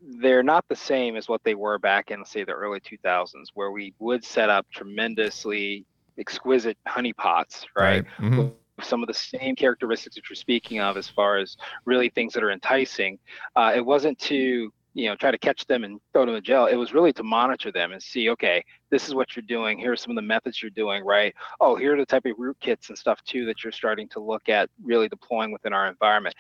[0.02, 3.72] they're not the same as what they were back in, say, the early 2000s, where
[3.72, 5.86] we would set up tremendously
[6.18, 8.04] exquisite honeypots, right?
[8.04, 8.06] right.
[8.20, 8.48] Mm-hmm
[8.82, 12.44] some of the same characteristics that you're speaking of as far as really things that
[12.44, 13.18] are enticing.
[13.56, 16.66] Uh, it wasn't to you know try to catch them and throw them in jail
[16.66, 19.92] it was really to monitor them and see okay this is what you're doing here
[19.92, 22.90] are some of the methods you're doing right oh here are the type of rootkits
[22.90, 26.36] and stuff too that you're starting to look at really deploying within our environment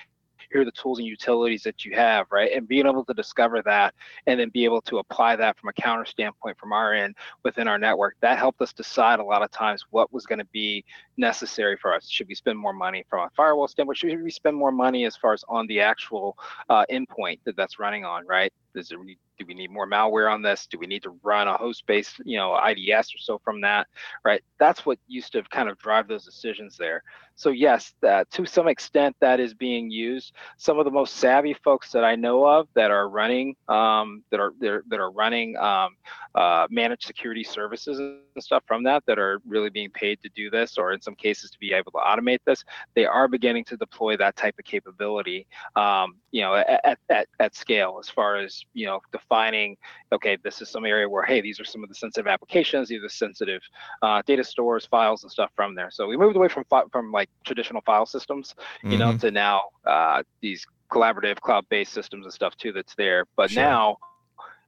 [0.51, 2.51] here are the tools and utilities that you have, right?
[2.53, 3.93] And being able to discover that
[4.27, 7.67] and then be able to apply that from a counter standpoint from our end within
[7.67, 10.85] our network, that helped us decide a lot of times what was going to be
[11.17, 12.09] necessary for us.
[12.09, 13.97] Should we spend more money from a firewall standpoint?
[13.97, 16.37] Should we spend more money as far as on the actual
[16.69, 18.53] uh, endpoint that that's running on, right?
[18.73, 18.97] Does it
[19.37, 20.67] do we need more malware on this?
[20.67, 23.87] Do we need to run a host-based, you know, IDS or so from that,
[24.25, 24.43] right?
[24.59, 27.03] That's what used to kind of drive those decisions there.
[27.35, 30.33] So yes, that to some extent that is being used.
[30.57, 34.39] Some of the most savvy folks that I know of that are running, um, that
[34.39, 35.95] are that are running um,
[36.33, 40.49] uh, managed security services and stuff from that, that are really being paid to do
[40.49, 42.59] this, or in some cases to be able to automate this.
[42.97, 45.47] They are beginning to deploy that type of capability,
[45.83, 49.77] um, you know, at, at at scale as far as you know defining,
[50.11, 53.03] okay, this is some area where, hey, these are some of the sensitive applications, these
[53.03, 53.61] are sensitive
[54.05, 55.91] uh, data stores, files, and stuff from there.
[55.97, 58.99] So we moved away from from like traditional file systems, you mm-hmm.
[58.99, 63.25] know, to now uh, these collaborative cloud-based systems and stuff too that's there.
[63.35, 63.63] But sure.
[63.63, 63.97] now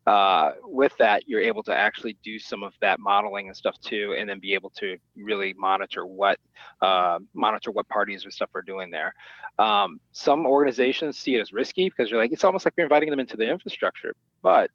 [0.09, 4.15] uh, with that, you're able to actually do some of that modeling and stuff too,
[4.17, 6.39] and then be able to really monitor what
[6.81, 9.13] uh, monitor what parties and stuff are doing there.
[9.59, 13.11] Um, some organizations see it as risky because you're like it's almost like you're inviting
[13.11, 14.71] them into the infrastructure, but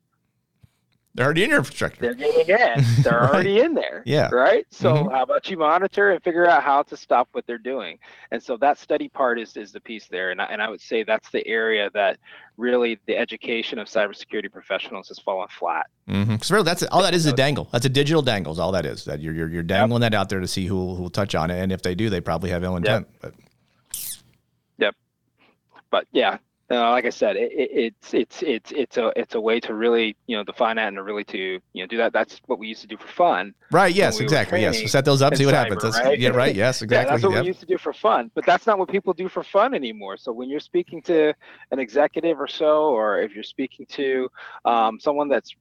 [1.14, 2.00] they're already in your infrastructure.
[2.00, 2.84] They're getting in.
[3.02, 3.30] They're right.
[3.30, 4.02] already in there.
[4.04, 4.30] Yeah.
[4.30, 4.66] Right.
[4.70, 5.10] So mm-hmm.
[5.10, 8.00] how about you monitor and figure out how to stop what they're doing?
[8.32, 10.32] And so that study part is is the piece there.
[10.32, 12.18] And I, and I would say that's the area that
[12.56, 15.86] really the education of cybersecurity professionals has fallen flat.
[16.06, 16.54] Because mm-hmm.
[16.54, 17.68] really, that's all that is a dangle.
[17.70, 18.52] That's a digital dangle.
[18.52, 19.04] Is all that is.
[19.04, 20.10] That you're you're, you're dangling yep.
[20.10, 21.62] that out there to see who who will touch on it.
[21.62, 23.06] And if they do, they probably have ill intent.
[23.06, 23.20] Yep.
[23.20, 23.34] But.
[24.78, 24.96] Yep.
[25.90, 26.38] But yeah,
[26.70, 29.74] uh, like I said, it, it, it's it's it's it's a it's a way to
[29.74, 32.12] really you know define that and to really to you know do that.
[32.12, 33.54] That's what we used to do for fun.
[33.70, 33.94] Right.
[33.94, 34.18] Yes.
[34.18, 34.62] We exactly.
[34.62, 34.90] Yes.
[34.90, 35.34] Set those up.
[35.34, 35.82] See what cyber, happens.
[35.82, 36.18] That's, right?
[36.18, 36.30] Yeah.
[36.30, 36.54] Right.
[36.54, 36.80] Yes.
[36.80, 37.04] Exactly.
[37.06, 37.42] yeah, that's what yep.
[37.42, 38.30] we used to do for fun.
[38.34, 40.16] But that's not what people do for fun anymore.
[40.16, 41.34] So when you're speaking to
[41.70, 44.30] an executive or so, or if you're speaking to
[44.64, 45.54] um, someone that's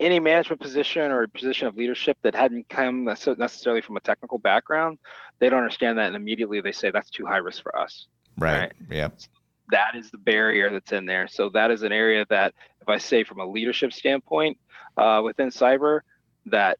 [0.00, 4.38] any management position or a position of leadership that hadn't come necessarily from a technical
[4.38, 4.98] background,
[5.40, 8.06] they don't understand that, and immediately they say that's too high risk for us.
[8.38, 8.60] Right.
[8.60, 8.72] right?
[8.88, 9.08] Yeah
[9.70, 11.28] that is the barrier that's in there.
[11.28, 14.58] So that is an area that, if I say from a leadership standpoint
[14.96, 16.00] uh, within cyber,
[16.46, 16.78] that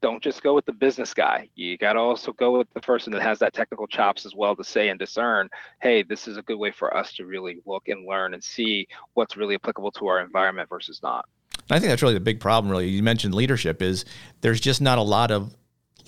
[0.00, 1.48] don't just go with the business guy.
[1.54, 4.56] You got to also go with the person that has that technical chops as well
[4.56, 5.48] to say and discern,
[5.82, 8.88] hey, this is a good way for us to really look and learn and see
[9.14, 11.26] what's really applicable to our environment versus not.
[11.68, 12.70] I think that's really the big problem.
[12.70, 14.04] Really, you mentioned leadership is
[14.40, 15.54] there's just not a lot of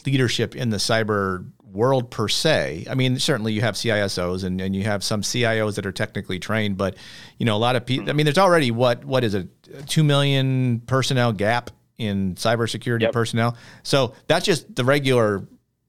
[0.06, 2.86] leadership in the cyber world per se.
[2.88, 6.38] I mean, certainly you have CISOs and, and you have some CIOs that are technically
[6.38, 6.96] trained, but
[7.38, 8.08] you know, a lot of people.
[8.10, 9.44] I mean, there's already what what is a
[9.86, 13.12] two million personnel gap in cybersecurity yep.
[13.12, 13.56] personnel.
[13.82, 15.46] So that's just the regular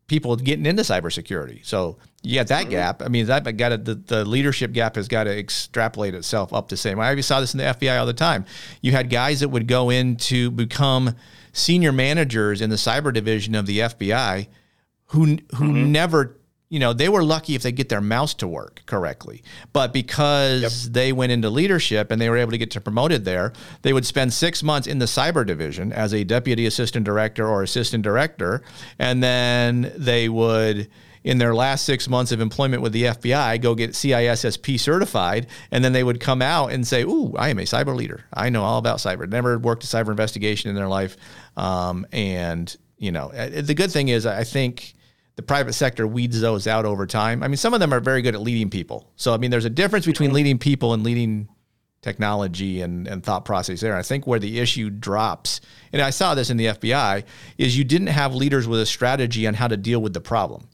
[0.08, 1.66] people getting into cybersecurity.
[1.66, 2.72] So you got that mm-hmm.
[2.72, 3.02] gap.
[3.02, 6.70] I mean, that got to, the, the leadership gap has got to extrapolate itself up
[6.70, 7.00] the same.
[7.00, 8.46] I saw this in the FBI all the time.
[8.82, 11.16] You had guys that would go in to become
[11.52, 14.48] senior managers in the cyber division of the FBI
[15.14, 15.92] who who mm-hmm.
[15.92, 16.38] never
[16.70, 20.62] you know they were lucky if they get their mouse to work correctly but because
[20.62, 20.94] yep.
[20.94, 24.06] they went into leadership and they were able to get to promoted there they would
[24.06, 28.64] spend six months in the cyber division as a deputy assistant director or assistant director
[28.98, 30.90] and then they would
[31.24, 35.82] in their last six months of employment with the FBI, go get CISSP certified, and
[35.82, 38.26] then they would come out and say, "Ooh, I am a cyber leader.
[38.34, 39.26] I know all about cyber.
[39.26, 41.16] Never worked a cyber investigation in their life."
[41.56, 44.96] Um, and you know, uh, the good thing is, I think
[45.36, 47.42] the private sector weeds those out over time.
[47.42, 49.12] I mean, some of them are very good at leading people.
[49.16, 50.36] So, I mean, there's a difference between mm-hmm.
[50.36, 51.50] leading people and leading
[52.02, 53.96] technology and, and thought process there.
[53.96, 57.24] I think where the issue drops, and I saw this in the FBI,
[57.58, 60.68] is you didn't have leaders with a strategy on how to deal with the problem.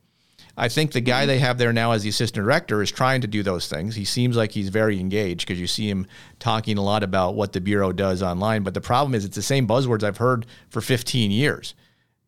[0.58, 3.28] I think the guy they have there now as the assistant director is trying to
[3.28, 3.96] do those things.
[3.96, 6.06] He seems like he's very engaged because you see him
[6.40, 8.64] talking a lot about what the bureau does online.
[8.64, 11.76] But the problem is, it's the same buzzwords I've heard for 15 years.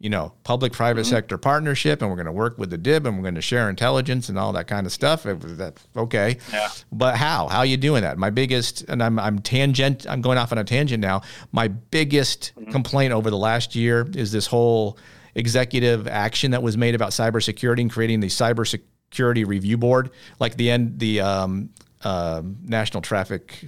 [0.01, 1.11] You know, public private mm-hmm.
[1.11, 3.69] sector partnership, and we're going to work with the DIB, and we're going to share
[3.69, 5.23] intelligence and all that kind of stuff.
[5.23, 6.69] That okay, yeah.
[6.91, 7.47] But how?
[7.47, 8.17] How are you doing that?
[8.17, 10.07] My biggest, and I'm I'm tangent.
[10.09, 11.21] I'm going off on a tangent now.
[11.51, 12.71] My biggest mm-hmm.
[12.71, 14.97] complaint over the last year is this whole
[15.35, 20.09] executive action that was made about cybersecurity and creating the cybersecurity review board,
[20.39, 21.69] like the end the um,
[22.03, 23.65] uh, National Traffic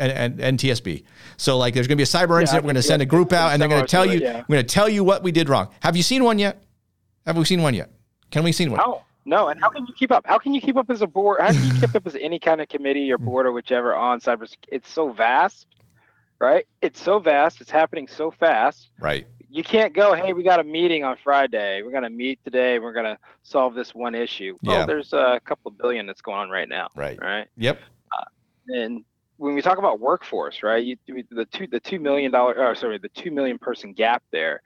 [0.00, 1.04] and, and, NTSB.
[1.36, 2.64] So like, there's going to be a cyber yeah, incident.
[2.64, 4.20] We're going to send a group out, and they're going to tell you.
[4.20, 4.42] Yeah.
[4.48, 5.68] We're going to tell you what we did wrong.
[5.80, 6.62] Have you seen one yet?
[7.26, 7.90] Have we seen one yet?
[8.30, 8.78] Can we seen one?
[8.78, 9.48] No, no.
[9.48, 10.26] And how can you keep up?
[10.26, 11.40] How can you keep up as a board?
[11.40, 14.20] How can you keep up as any kind of committee or board or whichever on
[14.20, 14.52] cyber?
[14.68, 15.66] It's so vast,
[16.40, 16.66] right?
[16.80, 17.60] It's so vast.
[17.60, 18.88] It's happening so fast.
[19.00, 21.82] Right you can't go, hey, we got a meeting on Friday.
[21.82, 22.78] We're going to meet today.
[22.78, 24.56] We're going to solve this one issue.
[24.62, 24.86] Well, yeah.
[24.86, 26.88] there's a couple billion that's going on right now.
[26.94, 27.18] Right.
[27.20, 27.48] Right.
[27.56, 27.80] Yep.
[28.16, 28.24] Uh,
[28.68, 29.04] and
[29.40, 30.96] when we talk about workforce, right, you,
[31.30, 34.60] the two the two million dollar, oh, sorry, the two million person gap there,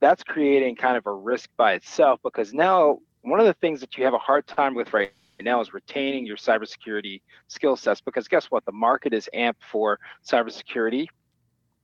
[0.00, 3.96] that's creating kind of a risk by itself because now one of the things that
[3.96, 8.28] you have a hard time with right now is retaining your cybersecurity skill sets because
[8.28, 11.06] guess what, the market is amped for cybersecurity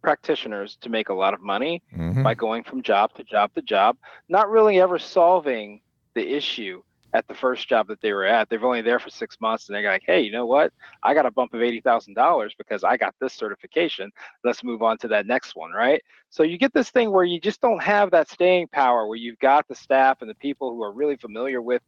[0.02, 2.22] practitioners to make a lot of money mm-hmm.
[2.22, 3.96] by going from job to job to job,
[4.28, 5.80] not really ever solving
[6.12, 6.82] the issue
[7.14, 8.48] at the first job that they were at.
[8.48, 10.72] They're only there for six months and they're like, hey, you know what?
[11.02, 14.10] I got a bump of $80,000 because I got this certification.
[14.42, 16.02] Let's move on to that next one, right?
[16.30, 19.38] So you get this thing where you just don't have that staying power where you've
[19.38, 21.82] got the staff and the people who are really familiar with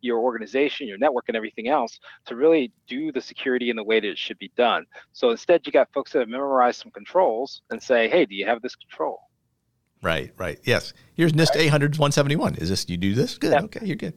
[0.00, 4.00] your organization, your network, and everything else to really do the security in the way
[4.00, 4.84] that it should be done.
[5.12, 8.46] So instead, you got folks that have memorized some controls and say, hey, do you
[8.46, 9.20] have this control?
[10.02, 10.58] Right, right.
[10.64, 10.92] Yes.
[11.14, 11.66] Here's NIST right.
[11.66, 12.56] 800 171.
[12.56, 13.38] Is this, you do this?
[13.38, 13.52] Good.
[13.52, 13.64] Yep.
[13.64, 14.14] Okay, you're good.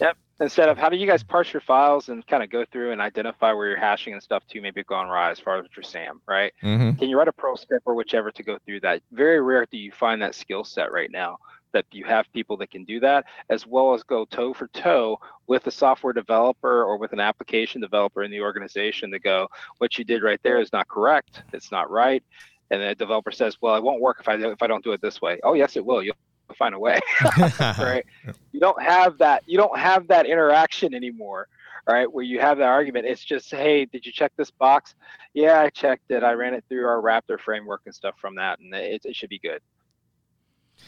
[0.00, 0.16] Yep.
[0.40, 3.00] Instead of how do you guys parse your files and kind of go through and
[3.00, 6.20] identify where you're hashing and stuff to maybe gone awry as far as your SAM,
[6.26, 6.52] right?
[6.62, 6.98] Mm-hmm.
[6.98, 9.02] Can you write a pro script or whichever to go through that?
[9.12, 11.38] Very rare do you find that skill set right now
[11.72, 15.18] that you have people that can do that as well as go toe for toe
[15.46, 19.98] with a software developer or with an application developer in the organization to go what
[19.98, 22.22] you did right there is not correct it's not right
[22.70, 25.00] and the developer says well it won't work if i if i don't do it
[25.00, 25.38] this way.
[25.42, 26.02] Oh yes it will.
[26.02, 26.16] You'll
[26.56, 27.00] find a way.
[27.78, 28.04] Right?
[28.52, 31.48] You don't have that you don't have that interaction anymore
[31.86, 33.06] right where you have that argument.
[33.06, 34.94] It's just hey did you check this box?
[35.34, 36.22] Yeah i checked it.
[36.22, 39.30] I ran it through our raptor framework and stuff from that and it, it should
[39.30, 39.60] be good.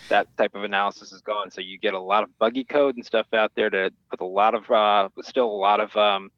[0.09, 1.51] That type of analysis is gone.
[1.51, 4.25] So you get a lot of buggy code and stuff out there to put a
[4.25, 6.31] lot of uh, still a lot of um,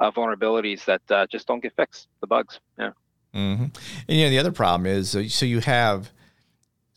[0.00, 2.08] uh, vulnerabilities that uh, just don't get fixed.
[2.20, 2.92] The bugs yeah
[3.36, 3.64] mm-hmm.
[3.64, 6.10] and you know the other problem is so you have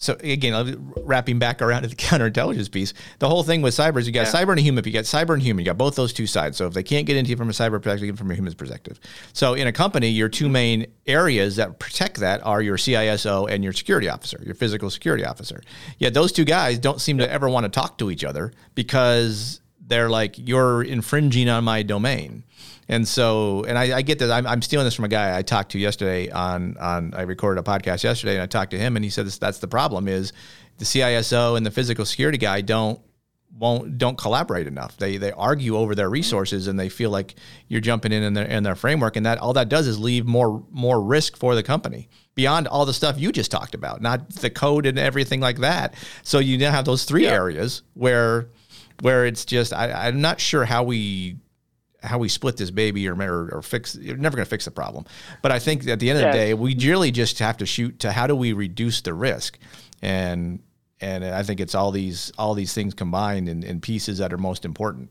[0.02, 4.08] so again, wrapping back around to the counterintelligence piece, the whole thing with cyber is
[4.08, 4.32] you got yeah.
[4.32, 4.80] cyber and a human.
[4.80, 5.66] If you got cyber and human.
[5.66, 6.56] You got both those two sides.
[6.56, 8.98] So if they can't get into you from a cyber perspective, from a human perspective.
[9.34, 13.62] So in a company, your two main areas that protect that are your CISO and
[13.62, 15.62] your security officer, your physical security officer.
[15.98, 19.60] Yet those two guys don't seem to ever want to talk to each other because
[19.86, 22.46] they're like you're infringing on my domain.
[22.90, 25.44] And so, and I, I get that I'm, I'm, stealing this from a guy I
[25.44, 28.96] talked to yesterday on, on, I recorded a podcast yesterday and I talked to him
[28.96, 30.34] and he said this, that's the problem is
[30.80, 33.00] the CISO and the physical security guy don't,
[33.56, 34.98] won't, don't collaborate enough.
[34.98, 36.14] They, they argue over their mm-hmm.
[36.14, 37.36] resources and they feel like
[37.68, 39.18] you're jumping in in their, in their framework.
[39.18, 42.88] And that all that does is leave more, more risk for the company beyond all
[42.88, 45.94] the stuff you just talked about, not the code and everything like that.
[46.24, 47.34] So you now have those three yeah.
[47.34, 48.50] areas where,
[49.02, 51.38] where it's just, I, I'm not sure how we
[52.04, 54.72] how we split this baby or or, or fix you're never going to fix the
[54.72, 55.06] problem.
[55.42, 58.00] But i think at the end of the day we really just have to shoot
[58.00, 59.58] to how do we reduce the risk.
[60.02, 60.60] And
[61.02, 64.38] and i think it's all these all these things combined in, in pieces that are
[64.38, 65.10] most important.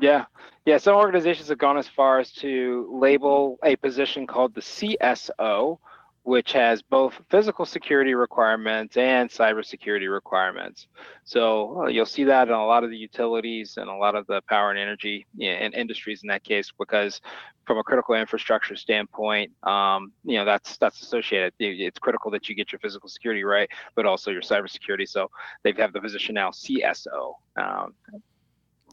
[0.00, 0.26] Yeah.
[0.64, 5.78] Yeah some organizations have gone as far as to label a position called the cso
[6.24, 10.88] which has both physical security requirements and cybersecurity requirements.
[11.24, 14.26] So uh, you'll see that in a lot of the utilities and a lot of
[14.26, 17.20] the power and energy and industries in that case, because
[17.66, 21.52] from a critical infrastructure standpoint, um, you know that's that's associated.
[21.58, 25.06] It's critical that you get your physical security right, but also your cybersecurity.
[25.06, 25.30] So
[25.62, 27.34] they have the position now CSO.
[27.56, 27.94] Um,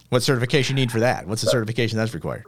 [0.10, 1.28] what certification you need for that?
[1.28, 2.46] What's the certification that's required?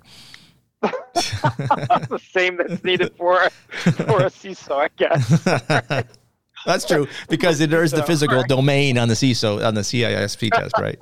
[0.84, 6.04] The same that's needed for for a CISO, I guess.
[6.65, 10.98] That's true because there's the physical domain on the CISO on the CISSP test, right?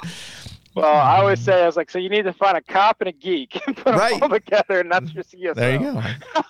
[0.73, 3.09] Well, I always say I was like, so you need to find a cop and
[3.09, 4.13] a geek and put Right.
[4.13, 5.55] them all together, and that's your CSO.
[5.55, 6.01] There you go.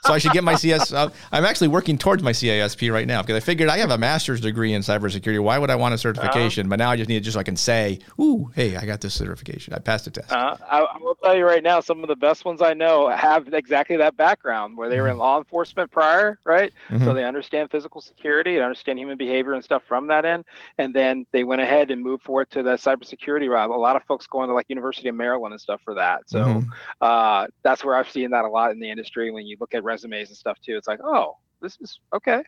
[0.02, 0.94] So I should get my CS.
[0.94, 1.12] I'm
[1.46, 4.74] actually working towards my CISSP right now because I figured I have a master's degree
[4.74, 5.40] in cybersecurity.
[5.42, 6.70] Why would I want a certification?
[6.70, 9.02] But now I just need it just so I can say, "Ooh, hey, I got
[9.02, 9.74] this certification.
[9.74, 12.16] I passed the test." Uh, I, I will tell you right now, some of the
[12.16, 16.40] best ones I know have exactly that background where they were in law enforcement prior,
[16.44, 16.72] right?
[16.90, 17.16] So Mhm.
[17.16, 20.46] they understand physical security and understand human behavior and stuff from that end.
[20.78, 23.70] And then they went ahead and moved forward to the cybersecurity route.
[23.70, 26.20] A lot of folks going to like University of Maryland and stuff for that.
[26.28, 26.68] So Mhm.
[27.00, 29.32] uh, that's where I've seen that a lot in the industry.
[29.32, 32.44] When you look at resumes and stuff too, it's like, oh, this is okay.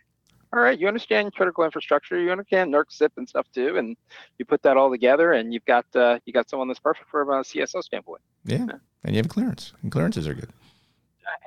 [0.52, 3.96] All right, you understand critical infrastructure, you understand NERC CIP and stuff too, and
[4.38, 7.30] you put that all together, and you've got uh, you got someone that's perfect from
[7.30, 8.68] a CSO standpoint, Yeah,
[9.06, 10.50] and you have a clearance, and clearances are good.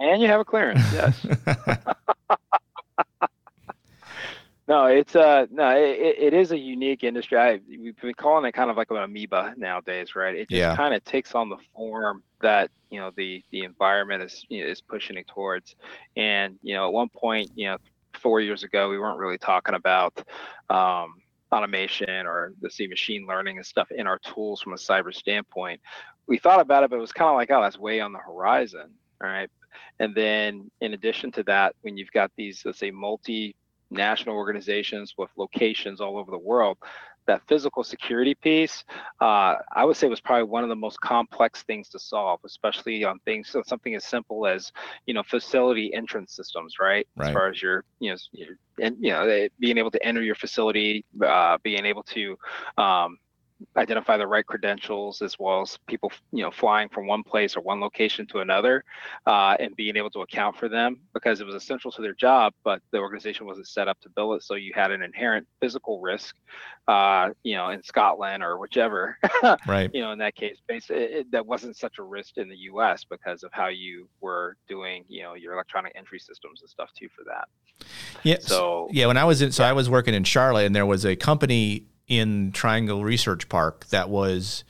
[0.00, 0.80] and you have a clearance.
[0.94, 1.26] Yes.
[4.68, 7.38] No, it's uh no, it, it is a unique industry.
[7.38, 10.34] I we've been calling it kind of like an amoeba nowadays, right?
[10.34, 10.70] It just Yeah.
[10.70, 14.70] kind of takes on the form that you know the the environment is you know,
[14.70, 15.74] is pushing it towards.
[16.16, 17.78] And you know, at one point, you know,
[18.20, 20.18] four years ago, we weren't really talking about
[20.68, 21.14] um,
[21.52, 25.80] automation or the see machine learning and stuff in our tools from a cyber standpoint.
[26.26, 28.18] We thought about it, but it was kind of like, oh, that's way on the
[28.18, 28.90] horizon,
[29.22, 29.50] all right.
[30.00, 33.54] And then in addition to that, when you've got these, let's say, multi
[33.90, 36.78] national organizations with locations all over the world
[37.26, 38.84] that physical security piece
[39.20, 43.04] uh, i would say was probably one of the most complex things to solve especially
[43.04, 44.72] on things so something as simple as
[45.06, 47.28] you know facility entrance systems right, Right.
[47.28, 50.22] as far as your you know your, and you know eh, being able to enter
[50.22, 52.36] your facility uh, being able to
[52.78, 53.18] um,
[53.76, 57.60] identify the right credentials as well as people you know flying from one place or
[57.62, 58.84] one location to another
[59.26, 62.52] uh, and being able to account for them because it was essential to their job
[62.64, 66.00] but the organization wasn't set up to bill it so you had an inherent physical
[66.00, 66.36] risk
[66.88, 69.16] uh, you know in scotland or whichever
[69.66, 69.90] right.
[69.94, 73.04] you know in that case it, it- that wasn't such a risk in the us
[73.08, 77.08] because of how you were doing you know your electronic entry systems and stuff too
[77.16, 77.48] for that
[78.22, 78.36] Yeah.
[78.40, 81.04] so Yeah, when I was in, so I was working in Charlotte, and there was
[81.06, 84.64] a company in Triangle Research Park that was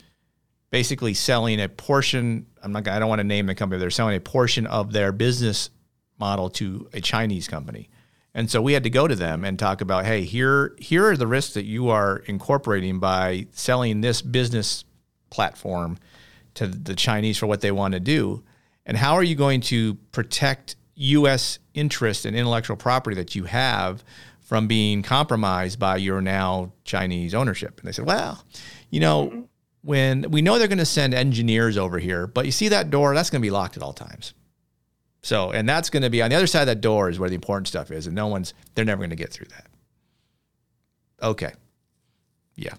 [0.69, 2.47] basically selling a portion.
[2.63, 2.87] I'm not.
[2.87, 3.79] I don't want to name the company.
[3.79, 5.69] They're selling a portion of their business
[6.19, 7.89] model to a Chinese company,
[8.33, 11.17] and so we had to go to them and talk about, hey, here here are
[11.17, 14.83] the risks that you are incorporating by selling this business
[15.29, 15.97] platform
[16.55, 18.43] to the Chinese for what they want to do,
[18.85, 21.59] and how are you going to protect U.S.
[21.75, 24.03] interest and intellectual property that you have
[24.47, 27.79] from being compromised by your now Chinese ownership?
[27.79, 28.41] And they said, well,
[28.89, 29.41] you know, mm-hmm.
[29.81, 33.13] when we know they're going to send engineers over here, but you see that door,
[33.13, 34.33] that's going to be locked at all times.
[35.21, 37.27] So, and that's going to be on the other side of that door is where
[37.27, 39.67] the important stuff is, and no one's, they're never going to get through that.
[41.21, 41.51] Okay.
[42.55, 42.75] Yeah.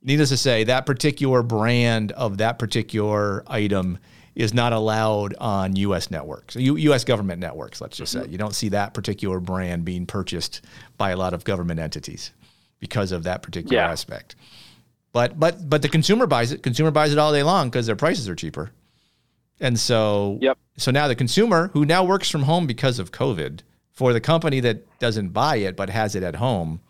[0.00, 3.98] Needless to say, that particular brand of that particular item
[4.34, 6.10] is not allowed on U.S.
[6.10, 7.04] networks, U- U.S.
[7.04, 7.80] government networks.
[7.80, 8.32] Let's just say mm-hmm.
[8.32, 10.62] you don't see that particular brand being purchased
[10.96, 12.30] by a lot of government entities
[12.78, 13.90] because of that particular Yeah.
[13.90, 14.36] aspect.
[15.12, 16.62] But but but the consumer buys it.
[16.62, 18.70] Consumer buys it all day long because their prices are cheaper.
[19.60, 20.58] And so Yep.
[20.78, 23.60] so now the consumer who now works from home because of COVID
[23.92, 26.80] for the company that doesn't buy it but has it at home.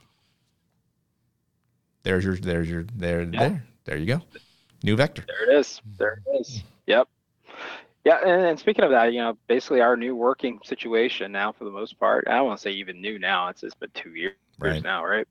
[2.05, 4.23] There's your there's your there there there you go.
[4.85, 5.25] New vector.
[5.27, 5.81] There it is.
[5.99, 6.49] There it is.
[6.49, 6.67] Mm-hmm.
[6.87, 7.09] Yep.
[8.05, 11.65] Yeah, and, and speaking of that, you know, basically our new working situation now, for
[11.65, 13.49] the most part, I don't want to say even new now.
[13.49, 14.83] It's it's been two years Right.
[14.83, 15.27] now, right?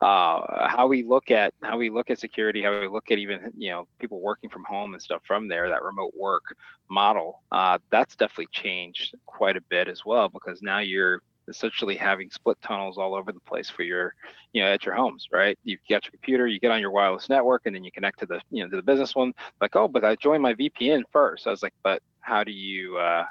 [0.00, 3.52] Uh, how we look at how we look at security, how we look at even
[3.56, 6.44] you know people working from home and stuff from there, that remote work
[6.88, 12.30] model, uh, that's definitely changed quite a bit as well because now you're essentially having
[12.30, 14.14] split tunnels all over the place for your
[14.52, 17.28] you know at your homes right you get your computer you get on your wireless
[17.28, 19.88] network and then you connect to the you know to the business one like oh
[19.88, 22.00] but i joined my vpn first i was like but
[22.30, 23.24] how do you uh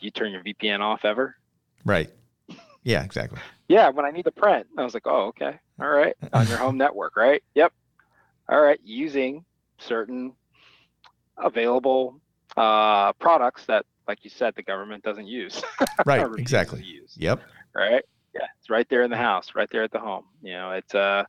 [0.00, 1.36] do you turn your vpn off ever
[1.84, 2.10] Right.
[2.84, 3.38] Yeah, exactly.
[3.68, 6.56] yeah when i need to print i was like oh okay all right on your
[6.56, 7.72] home network right yep
[8.48, 9.44] all right using
[9.78, 10.32] certain
[11.36, 12.20] available
[12.56, 15.62] uh products that like you said the government doesn't use
[16.06, 16.20] Right.
[16.20, 16.82] or refuses to Exactly.
[16.82, 17.40] use Yep.
[17.74, 18.04] right?
[18.34, 20.24] Yeah, it's right there in the house, right there at the home.
[20.40, 21.24] You know, it's uh,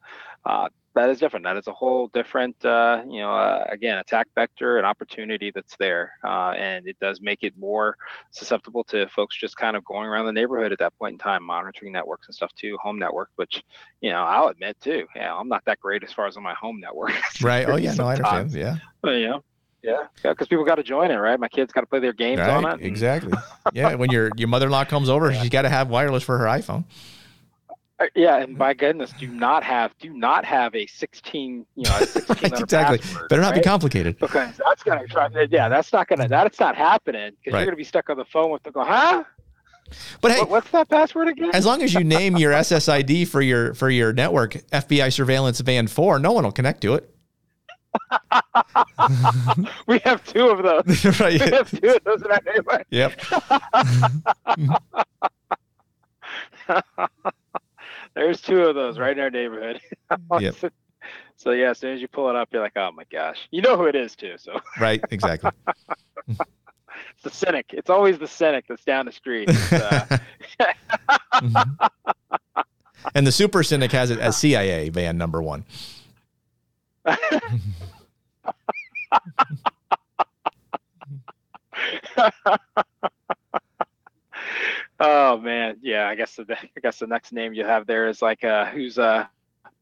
[0.46, 1.46] uh that is different.
[1.46, 5.76] That is a whole different, uh, you know, uh, again, attack vector, an opportunity that's
[5.78, 7.96] there, uh, and it does make it more
[8.32, 11.44] susceptible to folks just kind of going around the neighborhood at that point in time,
[11.44, 13.30] monitoring networks and stuff too, home network.
[13.38, 13.64] Which,
[14.02, 16.54] you know, I'll admit too, yeah, I'm not that great as far as on my
[16.56, 17.12] home network.
[17.42, 17.68] Right.
[17.70, 18.52] Oh yeah, no, I understand.
[18.52, 18.76] Yeah.
[19.02, 19.44] But, you know,
[19.84, 21.40] yeah, yeah, because people got to join it, right?
[21.40, 22.74] My kids got to play their games on it.
[22.74, 23.34] and- Exactly.
[23.74, 23.96] Yeah.
[23.96, 26.46] When your your mother in law comes over, she's got to have wireless for her
[26.46, 26.84] iPhone.
[28.02, 31.98] Uh, yeah, and by goodness, do not have do not have a 16, you know,
[31.98, 32.98] a 16 right, exactly.
[32.98, 33.62] Password, Better not right?
[33.64, 34.18] be complicated.
[34.18, 35.28] Because that's gonna try.
[35.50, 36.28] Yeah, that's not gonna.
[36.28, 37.32] That's not happening.
[37.40, 37.60] Because Right.
[37.60, 39.24] you're gonna be stuck on the phone with the go, huh?
[40.22, 41.52] But hey, What, what's that password again?
[41.54, 45.88] as long as you name your SSID for your for your network FBI surveillance van
[45.88, 47.14] four, no one will connect to it.
[49.88, 51.06] we have two of those.
[51.20, 51.34] right.
[51.42, 52.86] We have two of those in our neighborhood.
[52.90, 53.20] Yep.
[58.14, 59.80] There's two of those right in our neighborhood.
[60.40, 60.56] Yep.
[61.38, 63.62] So yeah, as soon as you pull it up, you're like, oh my gosh, you
[63.62, 64.36] know who it is too.
[64.38, 65.02] So Right.
[65.10, 65.50] Exactly.
[66.28, 67.68] it's the cynic.
[67.74, 69.50] It's always the cynic that's down the street.
[69.72, 70.18] Uh,
[71.34, 71.78] Mhm.
[73.16, 75.66] and the super cynic has it as CIA van number one.
[85.02, 86.08] Oh man, yeah.
[86.08, 86.46] I guess the
[86.78, 89.26] I guess the next name you have there is like uh, who's uh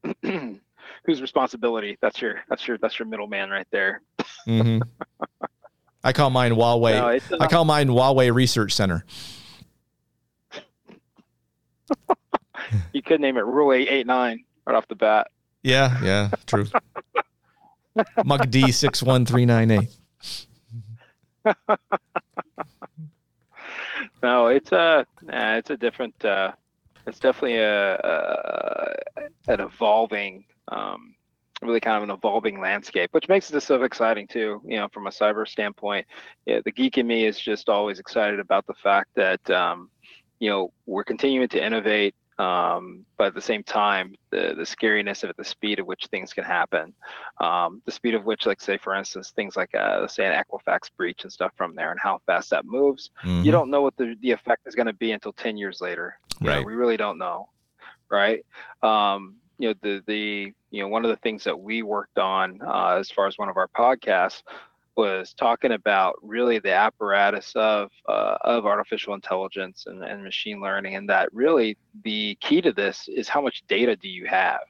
[0.22, 1.98] whose responsibility.
[2.00, 4.02] That's your that's your that's your middleman right there.
[4.48, 4.80] mm-hmm.
[6.02, 6.94] I call mine Huawei.
[7.30, 9.04] No, uh, I call mine Huawei Research Center.
[12.94, 15.28] you could name it Rule Eight Eight Nine right off the bat.
[15.62, 16.64] Yeah, yeah, true.
[18.24, 19.90] Muck D six one three nine eight.
[24.22, 26.24] No, it's a nah, it's a different.
[26.24, 26.52] Uh,
[27.06, 28.96] it's definitely a, a
[29.48, 31.14] an evolving, um,
[31.62, 34.60] really kind of an evolving landscape, which makes this so exciting too.
[34.64, 36.06] You know, from a cyber standpoint,
[36.46, 39.90] yeah, the geek in me is just always excited about the fact that um,
[40.38, 42.14] you know we're continuing to innovate.
[42.40, 46.06] Um, but at the same time, the the scariness of it, the speed at which
[46.10, 46.94] things can happen,
[47.40, 50.90] um, the speed of which, like say for instance, things like uh, say an Equifax
[50.96, 53.44] breach and stuff from there, and how fast that moves Mhm.
[53.44, 56.14] you don't know what the, the effect is going to be until 10 years later
[56.40, 56.66] You know, Right.
[56.66, 57.48] we really don't know
[58.10, 58.44] right
[58.82, 62.58] um, you know the the you know one of the things that we worked on
[62.66, 64.42] uh, as far as one of our podcasts
[64.96, 70.96] was talking about really the apparatus of uh, of artificial intelligence and, and machine learning
[70.96, 74.60] and that really the key to this is how much data do you have?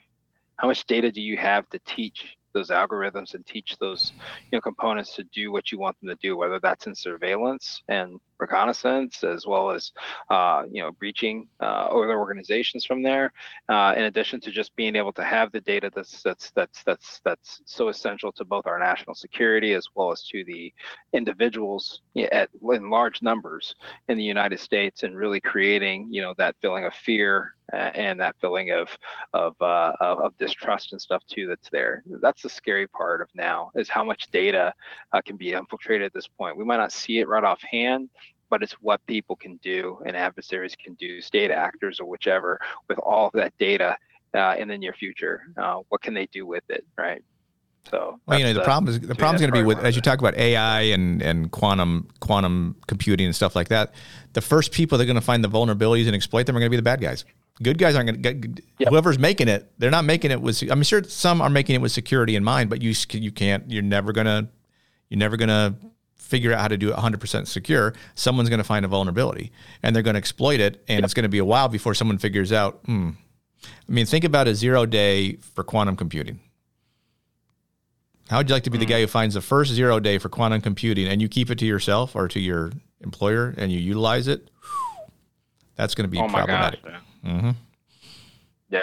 [0.57, 4.13] How much data do you have to teach those algorithms and teach those
[4.51, 7.83] you know components to do what you want them to do whether that's in surveillance
[7.89, 9.93] and reconnaissance as well as
[10.31, 13.33] uh, you know breaching uh, other organizations from there
[13.69, 17.21] uh, in addition to just being able to have the data that's that's that's that's
[17.25, 20.73] that's so essential to both our national security as well as to the
[21.13, 23.75] individuals at in large numbers
[24.09, 28.19] in the United States and really creating you know that feeling of fear uh, and
[28.19, 28.89] that feeling of
[29.33, 32.03] of, uh, of distrust and stuff too that's there.
[32.21, 34.73] That's the scary part of now is how much data
[35.13, 36.57] uh, can be infiltrated at this point.
[36.57, 38.09] We might not see it right offhand
[38.51, 42.99] but it's what people can do and adversaries can do state actors or whichever with
[42.99, 43.97] all of that data
[44.35, 47.23] uh, in the near future uh, what can they do with it right
[47.89, 49.85] so Well, you know, that's the problem is the problem's that's going to be with
[49.85, 53.95] as you talk about AI and and quantum quantum computing and stuff like that.
[54.35, 56.69] The first people that are going to find the vulnerabilities and exploit them are going
[56.69, 57.25] to be the bad guys.
[57.63, 58.89] Good guys aren't going to get Yep.
[58.91, 59.71] whoever's making it.
[59.79, 60.63] They're not making it with.
[60.71, 63.71] I'm sure some are making it with security in mind, but you you can't.
[63.71, 64.49] You're never gonna
[65.09, 65.77] you're never gonna
[66.21, 67.93] figure out how to do it 100% secure.
[68.15, 69.51] Someone's going to find a vulnerability
[69.83, 72.19] and they're going to exploit it, and it's going to be a while before someone
[72.19, 72.81] figures out.
[72.87, 73.11] Hmm.
[73.65, 76.41] I mean, think about a zero day for quantum computing.
[78.29, 78.91] How would you like to be the Mm.
[78.91, 81.67] guy who finds the first zero day for quantum computing and you keep it to
[81.67, 84.49] yourself or to your employer and you utilize it?
[85.77, 86.85] That's going to be oh gosh problematic.
[86.85, 87.01] man.
[87.25, 87.51] hmm
[88.71, 88.81] Yeah.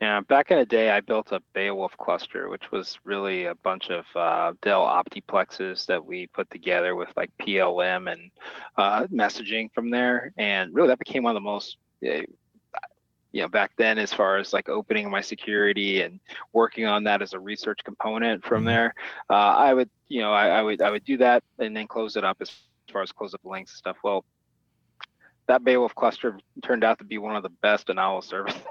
[0.00, 3.88] Yeah, back in the day, I built a Beowulf cluster, which was really a bunch
[3.90, 8.30] of uh, Dell Optiplexes that we put together with like PVM and
[8.76, 10.32] uh, messaging from there.
[10.36, 12.22] And really, that became one of the most, uh,
[13.32, 16.20] you know, back then, as far as like opening my security and
[16.52, 18.66] working on that as a research component from Mhm.
[18.66, 18.94] there.
[19.30, 22.16] Uh, I would, you know, I, I would, I would do that and then close
[22.16, 22.50] it up as
[22.92, 23.96] far as close up links and stuff.
[24.04, 24.24] Well,
[25.48, 28.56] that Beowulf cluster turned out to be one of the best denial of service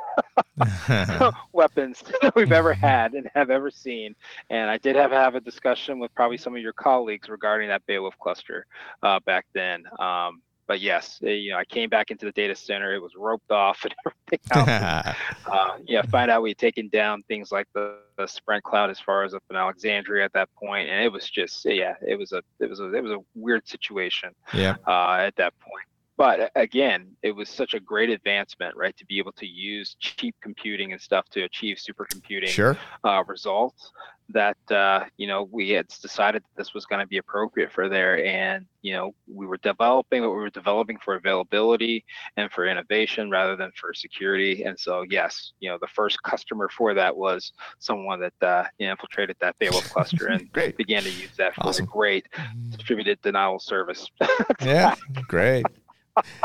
[1.54, 4.16] weapons that we've ever had and have ever seen.
[4.50, 7.86] And I did have have a discussion with probably some of your colleagues regarding that
[7.86, 8.66] Beowulf cluster
[9.04, 9.84] uh, back then.
[10.00, 12.96] Um, but yes, eh, you know, I came back into the data center.
[12.96, 15.16] It was roped off and everything else.
[15.46, 19.00] uh, yeah, find out we had taken down things like the, the Sprint cloud as
[19.00, 22.32] far as up in Alexandria at that point, and it was just yeah, it was
[22.32, 24.76] a it was a it was a weird situation yeah.
[24.88, 25.86] uh, at that point.
[26.18, 30.36] But again, it was such a great advancement, right, to be able to use cheap
[30.42, 32.78] computing and stuff to achieve supercomputing sure.
[33.04, 33.92] uh, results
[34.30, 37.90] that uh, you know we had decided that this was going to be appropriate for
[37.90, 38.26] there.
[38.26, 42.06] And you know we were developing what we were developing for availability
[42.38, 44.64] and for innovation rather than for security.
[44.64, 49.36] And so yes you know the first customer for that was someone that uh, infiltrated
[49.42, 51.86] that Beowulf cluster and began to use that for awesome.
[51.86, 52.26] great
[52.70, 54.10] distributed denial service.
[54.62, 54.96] Yeah
[55.28, 55.66] great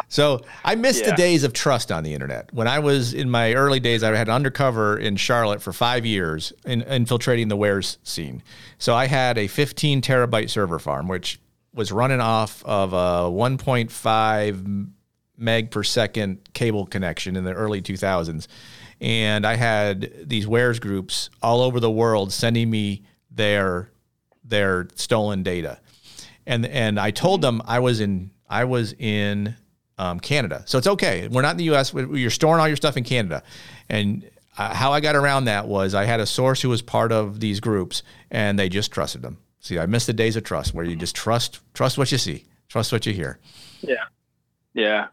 [0.09, 1.11] so I missed yeah.
[1.11, 2.53] the days of trust on the internet.
[2.53, 6.53] When I was in my early days, I had undercover in Charlotte for five years,
[6.65, 8.43] in, infiltrating the wares scene.
[8.79, 11.41] So I had a 15 terabyte server farm, which
[11.75, 14.91] was running off of a 1.5
[15.37, 18.47] meg per second cable connection in the early 2000s.
[19.01, 23.91] And I had these wares groups all over the world sending me their
[24.45, 25.81] their stolen data.
[26.47, 29.55] And and I told them I was in I was in
[29.97, 30.65] um, Canada.
[30.67, 31.29] So it's okay.
[31.29, 31.95] We're not in the U.S.
[31.95, 33.43] You're storing all your stuff in Canada.
[33.89, 34.29] And
[34.59, 37.41] uh, how I got around that was I had a source who was part of
[37.41, 39.39] these groups, and they just trusted them.
[39.61, 42.45] See, I missed the days of trust where you just trust trust what you see,
[42.69, 43.39] trust what you hear.
[43.83, 44.05] Yeah.
[44.75, 45.09] Yeah.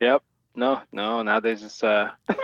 [0.00, 0.22] Yep.
[0.54, 1.22] No, no.
[1.22, 2.10] Nowadays it's uh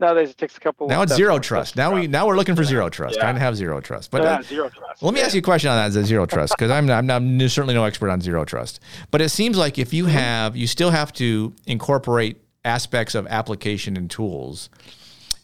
[0.00, 0.88] nowadays it takes a couple.
[0.88, 1.76] Now it's zero trust.
[1.76, 3.16] Now we now we're looking for zero trust.
[3.16, 3.22] Yeah.
[3.22, 4.10] Trying to have zero trust.
[4.10, 5.02] But yeah, uh, zero trust.
[5.02, 5.26] Let me yeah.
[5.26, 6.04] ask you a question on that.
[6.04, 8.80] Zero trust, because I'm, I'm I'm certainly no expert on zero trust.
[9.10, 10.12] But it seems like if you mm-hmm.
[10.12, 14.70] have, you still have to incorporate aspects of application and tools.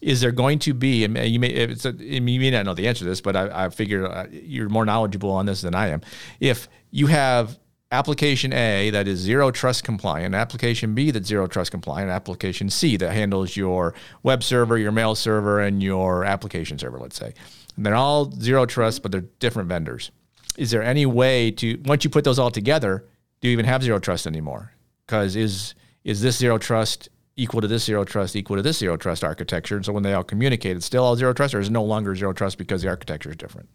[0.01, 1.05] Is there going to be?
[1.05, 3.65] And you may it's a, you may not know the answer to this, but I,
[3.65, 6.03] I figure uh, you're more knowledgeable on this than I am.
[6.39, 7.59] If you have
[7.91, 12.97] application A that is zero trust compliant, application B that's zero trust compliant, application C
[12.97, 17.33] that handles your web server, your mail server, and your application server, let's say.
[17.77, 20.11] And they're all zero trust, but they're different vendors.
[20.57, 23.05] Is there any way to once you put those all together,
[23.41, 24.73] do you even have zero trust anymore?
[25.07, 25.75] Because is
[26.05, 29.77] is this zero trust equal to this zero trust equal to this zero trust architecture?
[29.77, 32.15] And so when they all communicate, it's still all zero trust, or is no longer
[32.15, 33.69] zero trust because the architecture is different?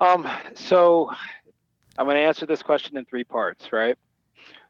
[0.00, 1.12] Um, so
[1.98, 3.96] I'm going to answer this question in three parts, right?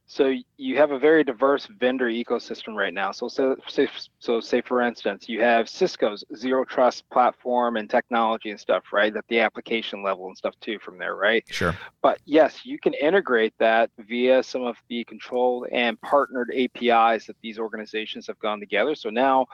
[0.07, 3.13] So you have a very diverse vendor ecosystem right now.
[3.13, 3.87] So, so, so,
[4.23, 9.15] so say for instance, you have Cisco's zero trust platform and technology and stuff, right?
[9.17, 11.45] At the application level and stuff too from there, right?
[11.51, 11.77] Sure.
[12.03, 17.35] But yes, you can integrate that via some of the controlled and partnered APIs that
[17.43, 18.95] these organizations have gone together.
[18.95, 19.47] So now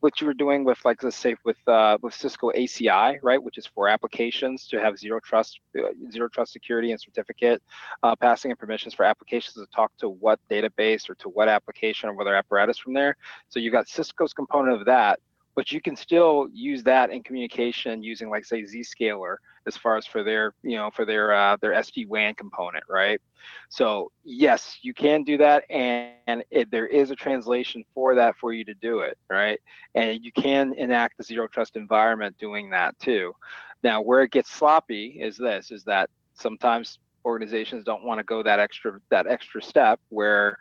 [0.00, 3.58] what you were doing with like let's say with uh, with Cisco ACI, right, which
[3.58, 7.62] is for applications to have zero trust, uh, zero trust security and certificate
[8.02, 12.08] uh, passing and permissions for applications to talk to what database or to what application
[12.08, 13.16] or whether apparatus from there.
[13.48, 13.88] So you've got
[14.34, 15.20] Component of that,
[15.54, 19.36] but you can still use that in communication using like say Zscaler
[19.66, 23.20] as far as for their you know for their uh, their SD WAN component, right?
[23.68, 28.36] So yes, you can do that, and, and it, there is a translation for that
[28.36, 29.58] for you to do it, right?
[29.94, 33.34] And you can enact the zero trust environment doing that too.
[33.82, 38.42] Now, where it gets sloppy is this: is that sometimes organizations don't want to go
[38.42, 40.58] that extra that extra step where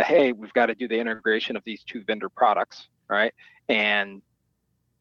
[0.00, 3.32] hey we've got to do the integration of these two vendor products right?
[3.68, 4.22] And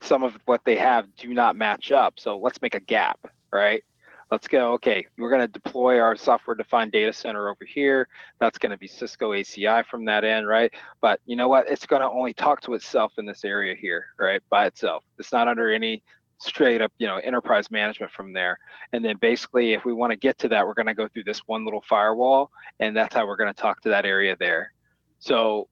[0.01, 2.15] some of what they have do not match up.
[2.19, 3.19] So let's make a gap
[3.51, 3.83] right?
[4.29, 8.07] Let's go okay we're going to deploy our software defined data center over here.
[8.39, 10.71] That's going to be cisco aci from that end right?
[11.01, 11.69] But you know what?
[11.69, 15.03] It's going to only talk to itself in this area here right by itself.
[15.17, 16.03] It's not under any
[16.39, 18.59] straight up, you know, enterprise management from there.
[18.93, 21.23] And then basically, if we want to get to that, we're going to go through
[21.23, 24.71] this one little firewall, and that's how we're going to talk to that area there.
[25.17, 25.67] So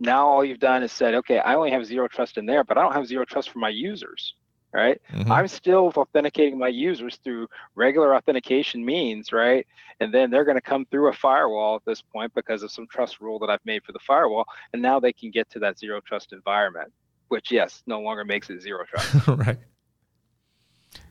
[0.00, 2.78] now all you've done is said, okay, I only have zero trust in there, but
[2.78, 4.34] I don't have zero trust for my users,
[4.72, 5.00] right?
[5.12, 5.30] Mm-hmm.
[5.30, 9.66] I'm still authenticating my users through regular authentication means, right?
[10.00, 12.86] And then they're going to come through a firewall at this point because of some
[12.90, 15.78] trust rule that I've made for the firewall, and now they can get to that
[15.78, 16.92] zero trust environment,
[17.28, 19.28] which yes, no longer makes it zero trust.
[19.28, 19.58] right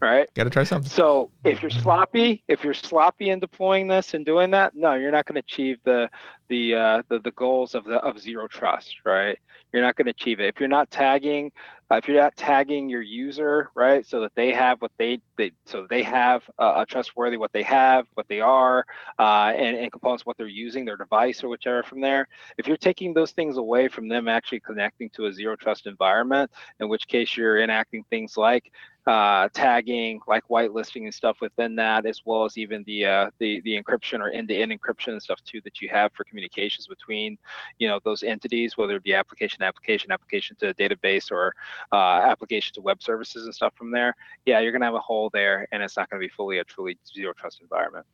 [0.02, 0.30] right?
[0.34, 0.90] Got to try something.
[0.90, 5.12] So if you're sloppy, if you're sloppy in deploying this and doing that, no, you're
[5.12, 6.10] not going to achieve the
[6.48, 9.38] the, uh, the the goals of the of zero trust, right?
[9.72, 11.52] You're not going to achieve it if you're not tagging
[11.92, 15.52] uh, if you're not tagging your user right so that they have what they, they
[15.66, 18.86] so they have uh, a trustworthy what they have what they are
[19.18, 22.28] uh, and, and components what they're using their device or whichever from there
[22.58, 26.50] if you're taking those things away from them actually connecting to a zero trust environment
[26.80, 28.72] in which case you're enacting things like
[29.08, 33.30] uh, tagging tagging, like whitelisting and stuff within that, as well as even the uh,
[33.40, 37.38] the the encryption or end-to-end encryption and stuff too that you have for communications between,
[37.78, 41.54] you know, those entities, whether it be application, application, application to database, or
[41.92, 44.16] uh, application to web services and stuff from there.
[44.46, 46.98] Yeah, you're gonna have a hole there, and it's not gonna be fully a truly
[47.14, 48.06] zero trust environment.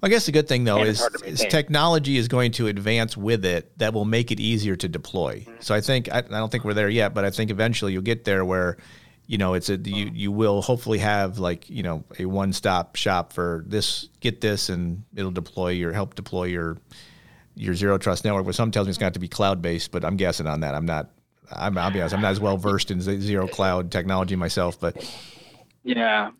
[0.00, 3.44] Well, I guess the good thing though is, is, technology is going to advance with
[3.44, 5.40] it that will make it easier to deploy.
[5.40, 5.56] Mm-hmm.
[5.60, 8.00] So I think I, I, don't think we're there yet, but I think eventually you'll
[8.00, 8.78] get there where
[9.28, 12.96] you know it's a you you will hopefully have like you know a one stop
[12.96, 16.78] shop for this get this and it'll deploy your help deploy your
[17.58, 18.46] your zero trust network.
[18.46, 20.74] But some tells me it's going to, be cloud based, but I'm guessing on that.
[20.74, 21.10] I'm not.
[21.50, 22.14] I'm, I'll be honest.
[22.14, 24.96] I'm not as well versed in zero cloud technology myself, but
[25.82, 26.30] yeah,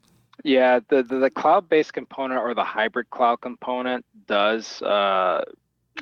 [0.45, 5.43] yeah, the, the, the cloud-based component or the hybrid cloud component does uh,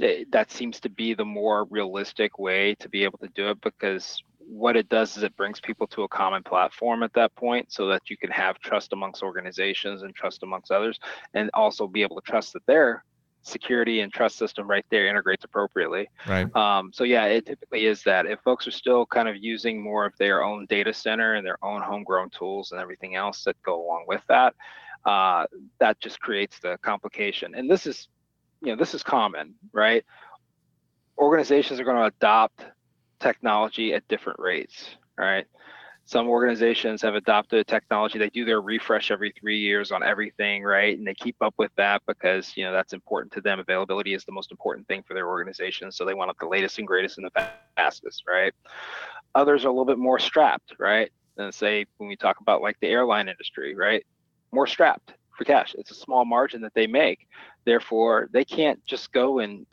[0.00, 3.60] it, that seems to be the more realistic way to be able to do it
[3.60, 7.72] because what it does is it brings people to a common platform at that point
[7.72, 10.98] so that you can have trust amongst organizations and trust amongst others
[11.34, 13.04] and also be able to trust that they're
[13.42, 16.08] security and trust system right there integrates appropriately.
[16.26, 16.54] Right.
[16.56, 20.04] Um, so yeah, it typically is that if folks are still kind of using more
[20.04, 23.84] of their own data center and their own homegrown tools and everything else that go
[23.84, 24.54] along with that,
[25.04, 25.46] uh,
[25.78, 27.54] that just creates the complication.
[27.54, 28.08] And this is,
[28.62, 30.04] you know, this is common, right?
[31.16, 32.64] Organizations are going to adopt
[33.20, 35.46] technology at different rates, right?
[36.06, 40.96] some organizations have adopted technology they do their refresh every three years on everything right?
[40.96, 43.58] And they keep up with that because you know that's important to them.
[43.58, 46.86] Availability is the most important thing for their organization so they want the latest and
[46.86, 48.54] greatest and the fastest right?
[49.34, 51.10] Others are a little bit more strapped right?
[51.36, 54.06] And say when we talk about like the airline industry right?
[54.52, 55.74] More strapped for cash.
[55.76, 57.26] It's a small margin that they make.
[57.64, 59.66] Therefore they can't just go and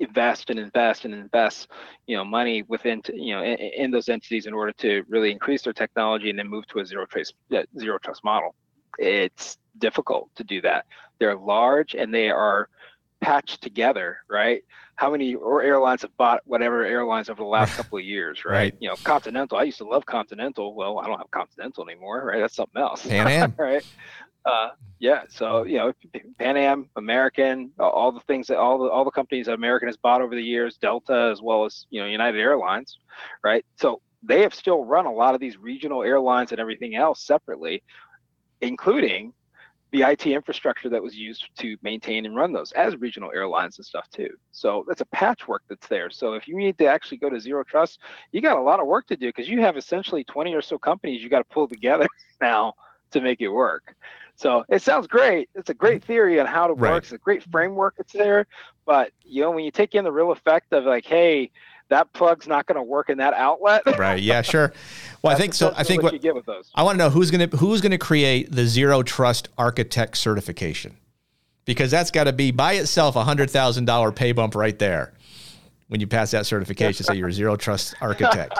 [0.00, 1.68] invest and invest and invest
[2.06, 5.62] you know money within you know in, in, those entities in order to really increase
[5.62, 7.32] their technology and then move to a zero trace
[7.78, 8.54] zero trust model.
[8.98, 10.86] It's difficult to do that.
[11.18, 12.68] They're large and they are
[13.20, 14.62] patched together right?
[14.96, 18.52] How many or airlines have bought whatever airlines over the last couple of years right?
[18.52, 18.74] right?
[18.80, 20.74] you know continental i used to love continental.
[20.74, 22.40] Well i don't have continental anymore right?
[22.40, 23.06] That's something else.
[23.06, 23.54] Pan Am.
[23.58, 23.84] right
[24.46, 25.92] uh, yeah, so you know,
[26.38, 29.96] Pan Am, American, all the things that all the all the companies that American has
[29.96, 32.98] bought over the years, Delta as well as you know United Airlines,
[33.44, 33.64] right?
[33.76, 37.82] So they have still run a lot of these regional airlines and everything else separately,
[38.60, 39.32] including
[39.92, 43.86] the IT infrastructure that was used to maintain and run those as regional airlines and
[43.86, 44.30] stuff too.
[44.50, 46.10] So that's a patchwork that's there.
[46.10, 48.00] So if you need to actually go to zero trust,
[48.32, 50.78] you got a lot of work to do because you have essentially 20 or so
[50.78, 52.06] companies you got to pull together
[52.40, 52.74] now
[53.12, 53.94] to make it work.
[54.36, 55.48] So it sounds great.
[55.54, 56.92] It's a great theory on how to right.
[56.92, 57.04] work.
[57.04, 57.94] It's a great framework.
[57.98, 58.46] It's there,
[58.84, 61.50] but you know when you take in the real effect of like, hey,
[61.88, 63.82] that plug's not going to work in that outlet.
[63.98, 64.20] right.
[64.20, 64.42] Yeah.
[64.42, 64.72] Sure.
[65.22, 65.72] Well, I think so.
[65.76, 66.70] I think what, what you get with those.
[66.74, 70.16] I want to know who's going to who's going to create the zero trust architect
[70.18, 70.96] certification,
[71.64, 75.14] because that's got to be by itself a hundred thousand dollar pay bump right there
[75.88, 77.04] when you pass that certification.
[77.04, 78.58] say you're a zero trust architect.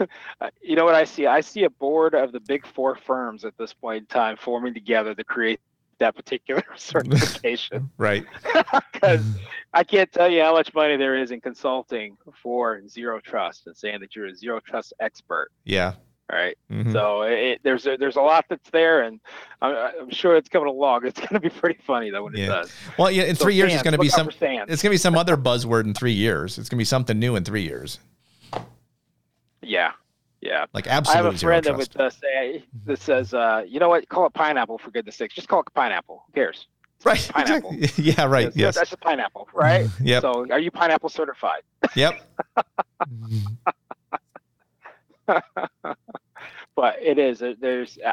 [0.62, 1.26] you know what I see?
[1.26, 4.74] I see a board of the big four firms at this point in time forming
[4.74, 5.60] together to create
[6.02, 7.90] that particular certification.
[7.98, 8.24] right.
[8.92, 9.24] Because
[9.72, 13.76] I can't tell you how much money there is in consulting for zero trust and
[13.76, 15.50] saying that you're a zero trust expert.
[15.64, 15.94] Yeah.
[16.30, 16.56] Right.
[16.70, 16.92] Mm-hmm.
[16.92, 19.20] So it, there's a, there's a lot that's there, and
[19.60, 21.04] I'm, I'm, sure it's coming along.
[21.04, 22.44] It's going to be pretty funny though when yeah.
[22.44, 22.72] it does.
[22.98, 24.28] Well, yeah, in so three years, it's going to be some.
[24.28, 26.56] It's going to be some other buzzword in three years.
[26.56, 27.98] It's going to be something new in three years.
[29.62, 29.92] Yeah,
[30.40, 30.66] yeah.
[30.72, 31.20] Like absolutely.
[31.20, 34.08] I have a friend that would uh, say that says, uh, you know what?
[34.08, 35.34] Call it pineapple for goodness sakes.
[35.34, 36.24] Just call it pineapple.
[36.26, 36.66] Who cares?
[37.04, 37.30] Right.
[37.34, 37.74] Pineapple.
[37.96, 38.24] yeah.
[38.26, 38.46] Right.
[38.46, 38.56] Yes.
[38.56, 38.74] yes.
[38.76, 39.88] That's a pineapple, right?
[40.00, 40.22] yep.
[40.22, 41.62] So, are you pineapple certified?
[41.96, 42.20] Yep.
[46.76, 47.42] but it is.
[47.60, 48.12] There's uh,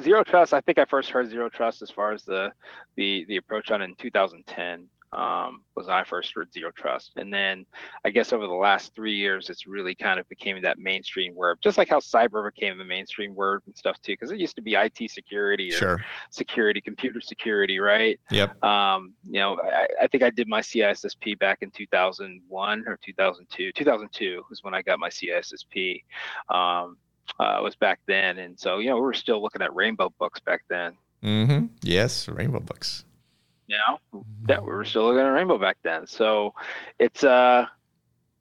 [0.00, 0.54] zero trust.
[0.54, 2.52] I think I first heard zero trust as far as the
[2.96, 7.12] the the approach on in 2010 um, was I first heard zero trust.
[7.16, 7.66] And then
[8.04, 11.58] I guess over the last three years, it's really kind of became that mainstream word,
[11.62, 14.62] just like how cyber became the mainstream word and stuff too, because it used to
[14.62, 16.04] be IT security or sure.
[16.30, 18.18] security, computer security, right?
[18.30, 18.62] Yep.
[18.64, 23.72] Um, you know, I, I, think I did my CISSP back in 2001 or 2002.
[23.72, 26.02] 2002 was when I got my CISSP.
[26.48, 26.96] Um,
[27.38, 30.40] uh, was back then, and so you know we were still looking at rainbow books
[30.40, 30.92] back then.
[31.22, 31.66] Mm-hmm.
[31.82, 33.04] Yes, rainbow books
[33.72, 36.06] you know that we were still looking at rainbow back then.
[36.06, 36.54] So
[36.98, 37.66] it's uh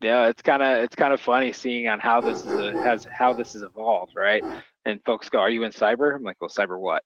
[0.02, 3.08] yeah it's kind of it's kind of funny seeing on how this is a, has
[3.12, 4.44] how this has evolved right?
[4.86, 6.16] And folks go are you in cyber?
[6.16, 7.04] I'm like well cyber what?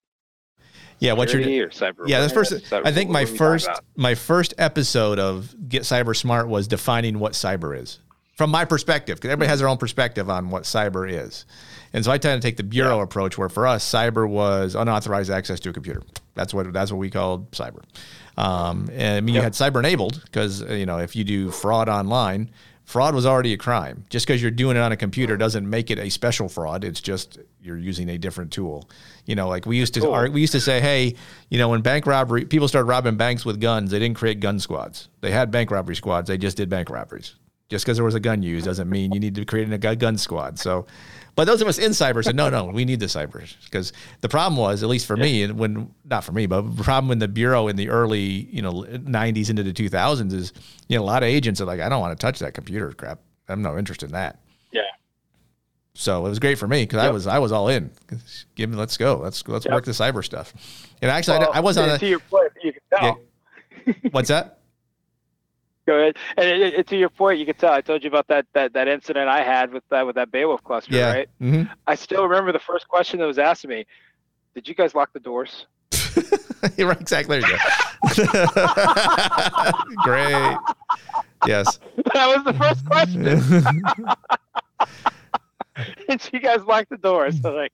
[1.00, 4.54] Yeah what's your or cyber yeah the first cyber, i think my first my first
[4.58, 8.00] episode of get cyber smart was defining what cyber is
[8.36, 11.46] from my perspective, because everybody has their own perspective on what cyber is.
[11.94, 13.04] And so I tend to take the bureau yeah.
[13.04, 16.04] approach, where for us, cyber was unauthorized access to a computer.
[16.34, 17.84] That's what that's what we called cyber.
[18.38, 19.42] Um, and I mean, yep.
[19.42, 22.52] you had cyber enabled because you know if you do fraud online,
[22.84, 24.04] fraud was already a crime.
[24.10, 26.84] Just because you're doing it on a computer doesn't make it a special fraud.
[26.84, 28.90] It's just you're using a different tool.
[29.26, 30.30] You know, like we used to cool.
[30.32, 31.16] we used to say, hey,
[31.50, 34.60] you know, when bank robbery people started robbing banks with guns, they didn't create gun
[34.60, 35.08] squads.
[35.22, 36.28] They had bank robbery squads.
[36.28, 37.36] They just did bank robberies.
[37.70, 40.18] Just because there was a gun used doesn't mean you need to create a gun
[40.18, 40.60] squad.
[40.60, 40.86] So,
[41.34, 43.92] but those of us in cyber said, no, no, we need the cyber because
[44.22, 47.12] the problem was, at least for me, and when not for me, but the problem
[47.12, 50.54] in the bureau in the early, you know, '90s into the 2000s is,
[50.88, 52.92] you know, a lot of agents are like, I don't want to touch that computer
[52.92, 53.20] crap.
[53.50, 54.40] I'm no interested in that.
[54.72, 54.82] Yeah.
[55.96, 57.06] So it was great for me because yep.
[57.06, 57.90] I was I was all in.
[58.56, 59.18] Give me, let's go.
[59.18, 59.74] Let's let's yep.
[59.74, 60.54] work the cyber stuff.
[61.02, 61.90] And actually, well, I, I, was on.
[61.90, 63.20] A, to your point, you can tell.
[63.88, 63.94] Yeah.
[64.12, 64.60] What's that?
[65.86, 66.18] Go ahead.
[66.38, 67.72] And it, it, to your point, you can tell.
[67.72, 70.64] I told you about that that, that incident I had with that with that Beowulf
[70.64, 71.14] cluster, yeah.
[71.14, 71.30] right?
[71.42, 71.72] Mm-hmm.
[71.86, 73.86] I still remember the first question that was asked of me.
[74.56, 75.68] Did you guys lock the doors?
[76.78, 77.02] You're right.
[77.02, 77.40] Exactly.
[77.40, 77.64] There you go.
[80.04, 80.58] Great.
[81.46, 81.80] Yes.
[82.14, 83.24] That was the first question.
[86.08, 87.42] Did you guys lock the doors?
[87.42, 87.74] So like,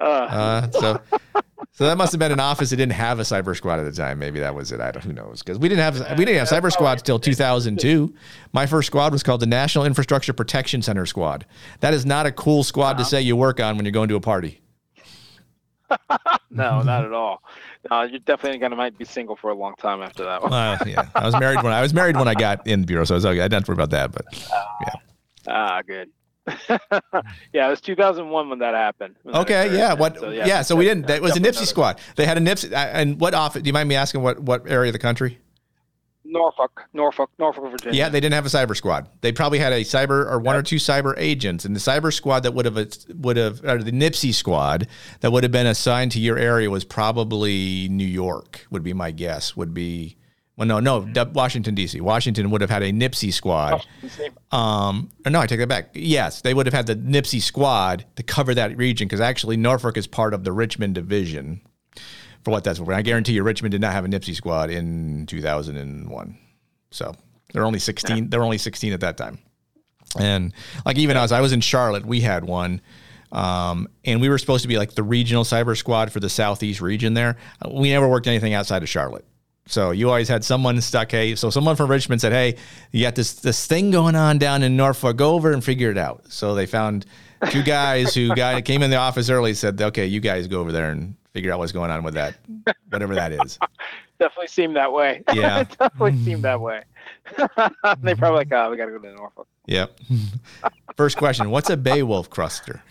[0.00, 0.04] uh.
[0.04, 1.00] uh so
[1.72, 3.92] so that must have been an office that didn't have a cyber squad at the
[3.92, 4.18] time.
[4.18, 4.80] Maybe that was it.
[4.80, 5.04] I don't.
[5.04, 5.42] Who knows?
[5.42, 8.14] Because we didn't have we didn't have cyber squads till 2002.
[8.52, 11.46] My first squad was called the National Infrastructure Protection Center Squad.
[11.80, 14.16] That is not a cool squad to say you work on when you're going to
[14.16, 14.60] a party.
[15.88, 15.96] no,
[16.82, 17.42] not at all.
[17.90, 20.52] No, you're definitely gonna might be single for a long time after that one.
[20.52, 23.04] uh, yeah, I was married when I was married when I got in the bureau,
[23.04, 23.40] so I was okay.
[23.40, 24.12] I didn't have to worry about that.
[24.12, 24.26] But
[24.80, 24.92] yeah.
[25.46, 26.10] Ah, good.
[27.52, 29.16] yeah, it was 2001 when that happened.
[29.22, 29.92] When okay, that yeah.
[29.94, 30.18] What?
[30.18, 31.06] So, yeah, yeah, so we didn't.
[31.06, 32.00] That was a NIPSI squad.
[32.16, 32.72] They had a Nipsey.
[32.72, 33.62] And what office?
[33.62, 35.38] Do you mind me asking what what area of the country?
[36.24, 37.98] Norfolk, Norfolk, Norfolk, Virginia.
[37.98, 39.08] Yeah, they didn't have a cyber squad.
[39.22, 42.40] They probably had a cyber or one or two cyber agents, and the cyber squad
[42.40, 42.76] that would have
[43.14, 44.86] would have or the Nipsey squad
[45.20, 48.66] that would have been assigned to your area was probably New York.
[48.70, 49.56] Would be my guess.
[49.56, 50.18] Would be
[50.58, 52.00] well, no, no, Washington D.C.
[52.00, 53.86] Washington would have had a Nipsey squad.
[54.50, 55.90] Um, no, I take that back.
[55.94, 59.96] Yes, they would have had the Nipsey squad to cover that region because actually Norfolk
[59.96, 61.60] is part of the Richmond division.
[62.42, 65.26] For what that's worth, I guarantee you, Richmond did not have a Nipsey squad in
[65.26, 66.38] 2001.
[66.90, 67.14] So
[67.52, 68.16] they're only 16.
[68.16, 68.24] Yeah.
[68.26, 69.38] They're only 16 at that time.
[70.18, 70.52] And
[70.84, 72.80] like even as I was in Charlotte, we had one.
[73.30, 76.80] Um, and we were supposed to be like the regional cyber squad for the southeast
[76.80, 77.36] region there.
[77.70, 79.24] We never worked anything outside of Charlotte.
[79.68, 81.10] So you always had someone stuck.
[81.10, 82.56] Hey, so someone from Richmond said, "Hey,
[82.90, 85.16] you got this this thing going on down in Norfolk.
[85.16, 87.04] Go over and figure it out." So they found
[87.50, 89.52] two guys who got came in the office early.
[89.52, 92.36] Said, "Okay, you guys go over there and figure out what's going on with that,
[92.88, 93.58] whatever that is."
[94.18, 95.22] definitely seemed that way.
[95.34, 96.82] Yeah, definitely seemed that way.
[97.36, 100.00] they probably like, "Oh, we got to go to Norfolk." Yep.
[100.96, 102.82] First question: What's a Beowulf cluster?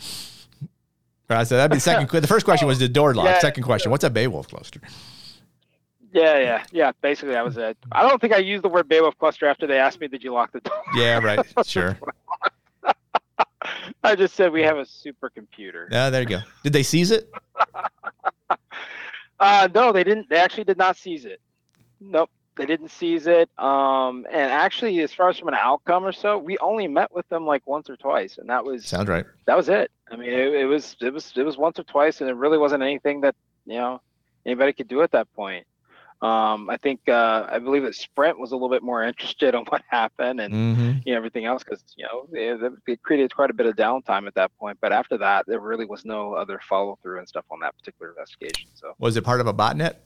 [1.28, 2.08] Right, so that'd be the second.
[2.22, 3.26] The first question was the door lock.
[3.26, 4.80] Yeah, second question: What's a Beowulf cluster?
[6.14, 6.92] Yeah, yeah, yeah.
[7.02, 7.78] Basically, that was it.
[7.92, 10.34] I don't think I used the word Beowulf cluster after they asked me, "Did you
[10.34, 11.40] lock the door?" Yeah, right.
[11.66, 11.98] Sure.
[14.04, 15.88] I just said we have a supercomputer.
[15.92, 16.40] Yeah, there you go.
[16.64, 17.30] Did they seize it?
[19.40, 20.30] uh, no, they didn't.
[20.30, 21.42] They actually did not seize it.
[22.00, 23.50] Nope, they didn't seize it.
[23.58, 27.28] Um, and actually, as far as from an outcome or so, we only met with
[27.30, 29.26] them like once or twice, and that was sounds right.
[29.46, 29.92] That was it.
[30.10, 32.58] I mean, it, it was it was it was once or twice, and it really
[32.58, 33.36] wasn't anything that
[33.66, 34.02] you know
[34.46, 35.66] anybody could do at that point.
[36.22, 39.66] Um, I think uh, I believe that Sprint was a little bit more interested on
[39.66, 40.92] what happened and mm-hmm.
[41.06, 44.26] you know, everything else because you know it, it, created quite a bit of downtime
[44.26, 44.78] at that point.
[44.82, 48.10] But after that, there really was no other follow through and stuff on that particular
[48.10, 48.70] investigation.
[48.74, 49.98] So was it part of a botnet?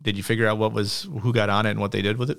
[0.00, 2.30] Did you figure out what was who got on it and what they did with
[2.30, 2.38] it?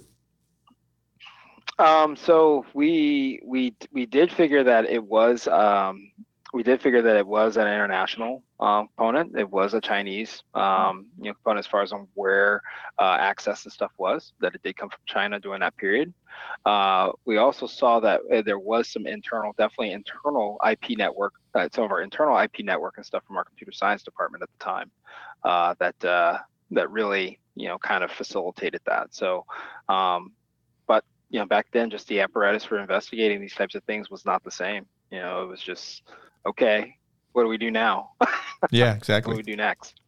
[1.77, 6.11] Um, so we we we did figure that it was um,
[6.51, 9.37] we did figure that it was an international um, component.
[9.37, 12.61] It was a Chinese um, you know, component as far as on where
[12.97, 14.33] uh, access and stuff was.
[14.41, 16.11] That it did come from China during that period.
[16.65, 21.69] Uh, we also saw that uh, there was some internal, definitely internal IP network, uh,
[21.71, 24.63] some of our internal IP network and stuff from our computer science department at the
[24.63, 24.89] time
[25.43, 25.99] uh, that
[26.71, 29.13] that really you know kind of facilitated that.
[29.13, 29.45] So.
[29.87, 30.33] Um,
[30.87, 34.25] but you know, back then, just the apparatus for investigating these types of things was
[34.25, 34.87] not the same.
[35.11, 36.01] You know, it was just
[36.45, 36.97] okay,
[37.33, 38.11] what do we do now?
[38.71, 39.31] yeah, exactly.
[39.31, 40.01] what do we do next?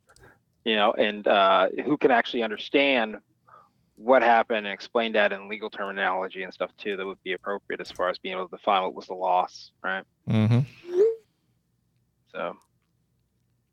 [0.66, 3.18] You know, and uh, who can actually understand
[3.96, 7.80] what happened and explain that in legal terminology and stuff too that would be appropriate
[7.80, 10.04] as far as being able to define what was the loss, right?
[10.28, 10.60] Mm-hmm.
[12.32, 12.58] So,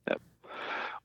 [0.09, 0.21] yep.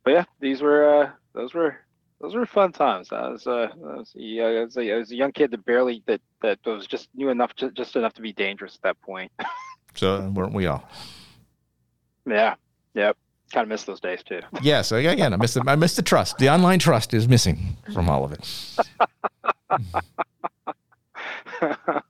[0.04, 1.78] But yeah, these were uh, those were
[2.20, 3.12] those were fun times.
[3.12, 5.66] I was, uh, I was, yeah, I was, a, I was a young kid that
[5.66, 9.02] barely that that was just knew enough, just, just enough to be dangerous at that
[9.02, 9.32] point.
[9.96, 10.88] so weren't we all?
[12.26, 12.56] Yeah.
[12.94, 13.18] Yep.
[13.52, 14.42] Kind of miss those days too.
[14.62, 14.92] Yes.
[14.92, 16.38] Again, I miss the I miss the trust.
[16.38, 18.48] The online trust is missing from all of it.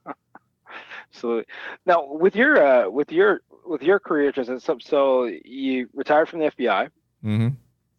[1.13, 1.45] Absolutely.
[1.85, 6.45] Now, with your uh, with your with your career, so, so you retired from the
[6.51, 6.89] FBI.
[7.23, 7.47] Mm-hmm.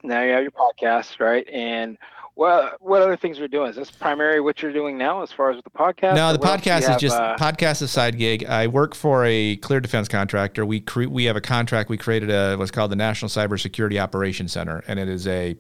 [0.03, 1.49] Now you have your podcast, right?
[1.49, 1.97] And
[2.35, 3.71] what what other things are you doing?
[3.71, 6.17] Is this primary what you're doing now as far as with the podcast?
[6.17, 8.45] No, the podcast is have, just uh, podcast is side gig.
[8.45, 10.67] I work for a clear defense contractor.
[10.67, 11.91] We cre- we have a contract.
[11.91, 15.57] We created a what's called the National Cybersecurity Operations Center, and it is a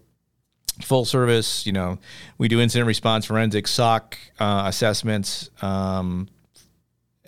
[0.83, 1.64] full service.
[1.64, 1.99] You know,
[2.39, 6.29] we do incident response, forensic, SOC uh, assessments, um,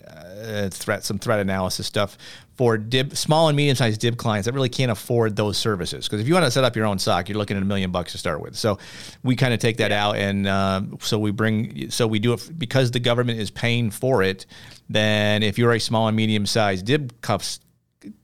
[0.06, 2.16] uh, threat, some threat analysis stuff
[2.56, 6.06] for DIB, small and medium sized DIB clients that really can't afford those services.
[6.06, 7.90] Because if you want to set up your own SOC, you're looking at a million
[7.90, 8.56] bucks to start with.
[8.56, 8.78] So
[9.22, 12.50] we kind of take that out, and uh, so we bring, so we do it
[12.58, 14.46] because the government is paying for it.
[14.88, 17.60] Then if you're a small and medium sized DIB cuffs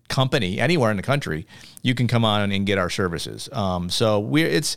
[0.09, 1.47] company anywhere in the country,
[1.83, 3.49] you can come on and get our services.
[3.53, 4.77] Um, so we're it's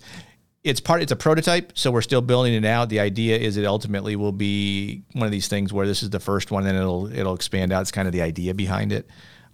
[0.65, 2.89] it's part it's a prototype so we're still building it out.
[2.89, 6.19] The idea is it ultimately will be one of these things where this is the
[6.19, 7.81] first one and it'll it'll expand out.
[7.81, 9.07] It's kind of the idea behind it.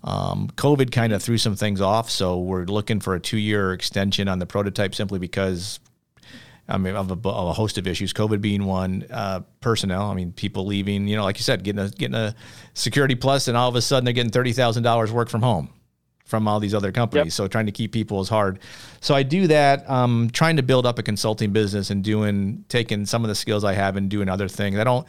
[0.03, 4.27] Um, covid kind of threw some things off so we're looking for a two-year extension
[4.27, 5.79] on the prototype simply because
[6.67, 10.09] I mean, of a, of a host of issues, COVID being one, uh, personnel.
[10.09, 12.33] I mean, people leaving, you know, like you said, getting a getting a
[12.75, 15.69] security plus, and all of a sudden they're getting thirty thousand dollars work from home
[16.31, 17.25] from all these other companies.
[17.25, 17.33] Yep.
[17.33, 18.59] So trying to keep people is hard.
[19.01, 19.87] So I do that.
[19.87, 23.65] Um, trying to build up a consulting business and doing taking some of the skills
[23.65, 24.79] I have and doing other things.
[24.79, 25.05] I don't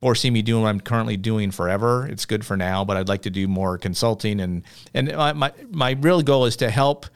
[0.00, 2.08] foresee me doing what I'm currently doing forever.
[2.08, 5.52] It's good for now, but I'd like to do more consulting and and my my,
[5.70, 7.06] my real goal is to help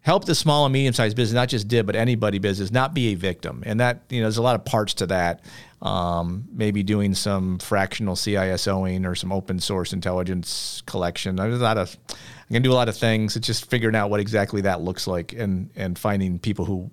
[0.00, 3.12] help the small and medium sized business, not just DIB, but anybody business, not be
[3.12, 3.62] a victim.
[3.66, 5.42] And that you know, there's a lot of parts to that.
[5.82, 11.36] Um, maybe doing some fractional CISOing or some open source intelligence collection.
[11.36, 11.96] There's a lot of
[12.50, 13.36] I can do a lot of things.
[13.36, 16.90] It's just figuring out what exactly that looks like and and finding people who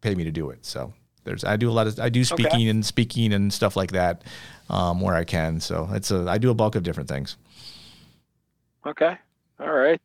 [0.00, 0.64] pay me to do it.
[0.64, 0.92] So
[1.24, 2.68] there's I do a lot of I do speaking okay.
[2.68, 4.22] and speaking and stuff like that
[4.70, 5.60] um, where I can.
[5.60, 7.36] So it's a I do a bulk of different things.
[8.86, 9.16] Okay.
[9.60, 10.00] All right.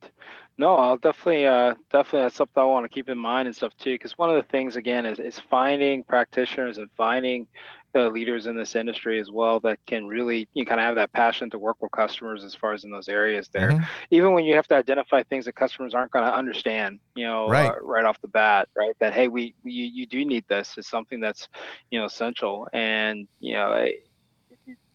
[0.57, 3.71] No, I'll definitely, uh, definitely that's something I want to keep in mind and stuff
[3.77, 3.93] too.
[3.93, 7.47] Because one of the things again is is finding practitioners and finding
[8.07, 11.49] leaders in this industry as well that can really you kind of have that passion
[11.49, 13.71] to work with customers as far as in those areas there.
[13.71, 13.83] Mm-hmm.
[14.11, 17.47] Even when you have to identify things that customers aren't going to understand, you know,
[17.47, 17.71] uh, right.
[17.71, 18.95] Uh, right off the bat, right?
[18.99, 20.75] That hey, we, we you do need this.
[20.77, 21.49] It's something that's
[21.91, 23.87] you know essential, and you know.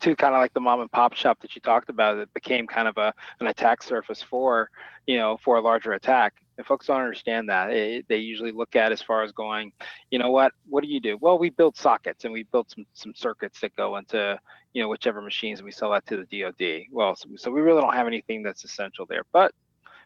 [0.00, 2.66] to kind of like the mom and pop shop that you talked about, it became
[2.66, 4.70] kind of a an attack surface for,
[5.06, 7.70] you know, for a larger attack and folks don't understand that.
[7.70, 9.72] It, they usually look at as far as going,
[10.10, 11.18] you know what, what do you do?
[11.20, 14.38] Well, we build sockets and we build some some circuits that go into,
[14.72, 16.86] you know, whichever machines and we sell that to the DoD.
[16.92, 19.22] Well, so, so we really don't have anything that's essential there.
[19.32, 19.52] But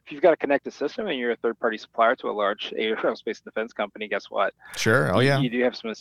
[0.06, 2.70] if you've got a connected system and you're a third party supplier to a large
[2.78, 4.54] aerospace defense company, guess what?
[4.76, 5.14] Sure.
[5.14, 5.38] Oh yeah.
[5.38, 5.92] You, you do have some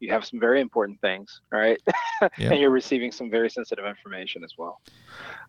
[0.00, 1.78] you have some very important things, right?
[2.36, 2.50] Yeah.
[2.50, 4.80] and you're receiving some very sensitive information as well.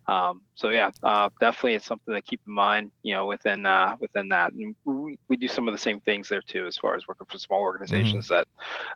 [0.06, 3.96] Um, so yeah, uh, definitely it's something to keep in mind, you know, within uh,
[3.98, 4.52] within that.
[4.52, 7.26] And we, we, do some of the same things there too, as far as working
[7.28, 8.44] for small organizations mm-hmm.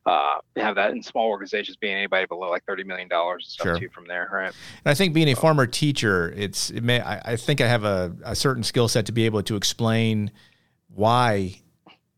[0.06, 3.52] that uh, have that, and small organizations being anybody below like thirty million dollars and
[3.52, 3.78] stuff sure.
[3.78, 4.52] too from there, right?
[4.84, 7.82] And I think being a former teacher, it's it may I, I think I have
[7.82, 10.30] a, a certain skill set to be able to explain
[10.86, 11.60] why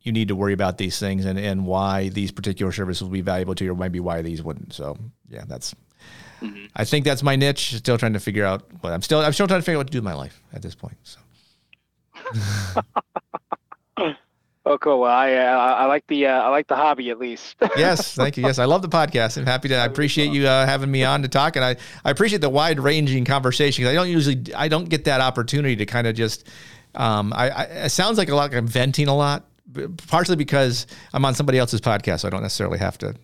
[0.07, 3.21] you need to worry about these things and, and why these particular services will be
[3.21, 4.73] valuable to you or maybe why these wouldn't.
[4.73, 4.97] So
[5.29, 5.75] yeah, that's
[6.41, 6.67] mm-hmm.
[6.75, 7.75] I think that's my niche.
[7.75, 9.87] Still trying to figure out but I'm still I'm still trying to figure out what
[9.89, 10.97] to do with my life at this point.
[11.03, 11.21] So
[14.67, 14.99] Oh, cool.
[14.99, 17.55] Well, I uh, I like the uh, I like the hobby at least.
[17.77, 18.43] yes, thank you.
[18.43, 19.39] Yes, I love the podcast.
[19.39, 19.77] I'm happy to.
[19.77, 22.81] I appreciate you uh, having me on to talk, and I I appreciate the wide
[22.81, 23.87] ranging conversation.
[23.87, 26.49] I don't usually I don't get that opportunity to kind of just.
[26.97, 28.51] Um, I, I it sounds like a lot.
[28.51, 29.45] Like I'm venting a lot,
[30.07, 33.15] partially because I'm on somebody else's podcast, so I don't necessarily have to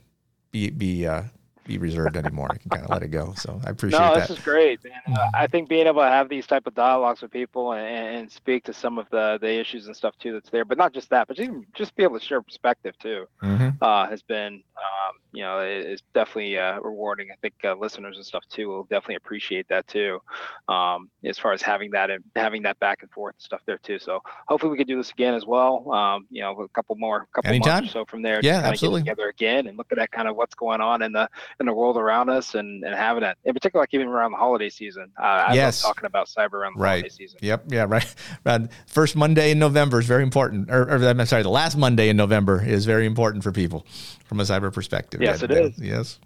[0.51, 1.25] be be uh,
[1.65, 2.49] be reserved anymore.
[2.51, 3.35] I can kind of let it go.
[3.37, 4.15] So I appreciate that.
[4.15, 4.93] no, this is great, man.
[5.07, 8.33] Uh, I think being able to have these type of dialogues with people and, and,
[8.33, 11.11] speak to some of the the issues and stuff too that's there, but not just
[11.11, 13.71] that, but just, just be able to share perspective too, mm-hmm.
[13.83, 17.31] uh, has been um, you know is definitely uh, rewarding.
[17.31, 20.21] I think uh, listeners and stuff too will definitely appreciate that too,
[20.69, 23.79] um, as far as having that and having that back and forth and stuff there
[23.79, 23.99] too.
[23.99, 25.91] So hopefully we could do this again as well.
[25.93, 27.85] Um, you know, a couple more, couple Anytime.
[27.85, 28.41] months or so from there.
[28.43, 29.03] Yeah, absolutely.
[29.03, 31.29] Get together again and look at that kind of what's going on in the
[31.61, 34.37] in the world around us and, and having it in particular like even around the
[34.37, 35.83] holiday season uh, I yes.
[35.83, 36.91] love talking about cyber around the right.
[36.91, 38.15] holiday season yep yeah right
[38.47, 42.09] around first monday in november is very important or, or, i'm sorry the last monday
[42.09, 43.87] in november is very important for people
[44.25, 46.19] from a cyber perspective yes it is yes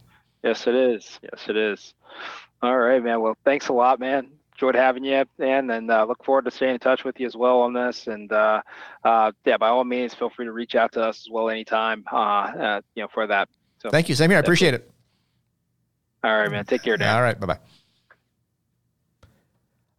[0.42, 1.94] yes it is yes it is
[2.62, 6.24] all right man well thanks a lot man enjoyed having you, and and uh, look
[6.24, 8.06] forward to staying in touch with you as well on this.
[8.06, 8.62] And uh,
[9.04, 12.04] uh, yeah, by all means, feel free to reach out to us as well anytime.
[12.10, 13.48] Uh, uh, you know, for that.
[13.78, 14.38] So thank you, same here.
[14.38, 14.90] I appreciate it.
[16.26, 16.64] All right, man.
[16.64, 17.14] Take care, Dan.
[17.14, 17.58] All right, bye bye.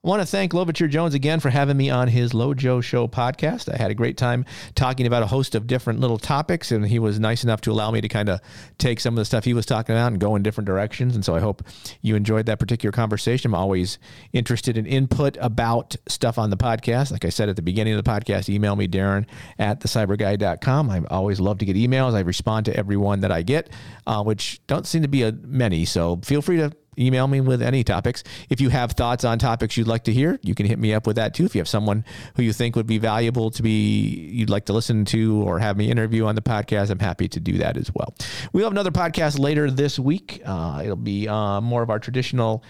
[0.07, 3.67] Want to thank Louverture Jones again for having me on his Lojo Show podcast.
[3.67, 6.97] I had a great time talking about a host of different little topics, and he
[6.97, 8.39] was nice enough to allow me to kind of
[8.77, 11.13] take some of the stuff he was talking about and go in different directions.
[11.13, 11.61] And so I hope
[12.01, 13.51] you enjoyed that particular conversation.
[13.51, 13.99] I'm always
[14.31, 17.11] interested in input about stuff on the podcast.
[17.11, 19.25] Like I said at the beginning of the podcast, email me, Darren
[19.59, 20.89] at thecyburguy.com.
[20.89, 22.13] I always love to get emails.
[22.13, 23.69] I respond to everyone that I get,
[24.05, 25.83] uh, which don't seem to be a, many.
[25.83, 28.23] So feel free to email me with any topics.
[28.49, 31.07] If you have thoughts on topics you'd like to hear, you can hit me up
[31.07, 31.45] with that too.
[31.45, 34.73] If you have someone who you think would be valuable to be, you'd like to
[34.73, 37.91] listen to or have me interview on the podcast, I'm happy to do that as
[37.93, 38.13] well.
[38.53, 40.41] We'll have another podcast later this week.
[40.45, 42.63] Uh, it'll be uh, more of our traditional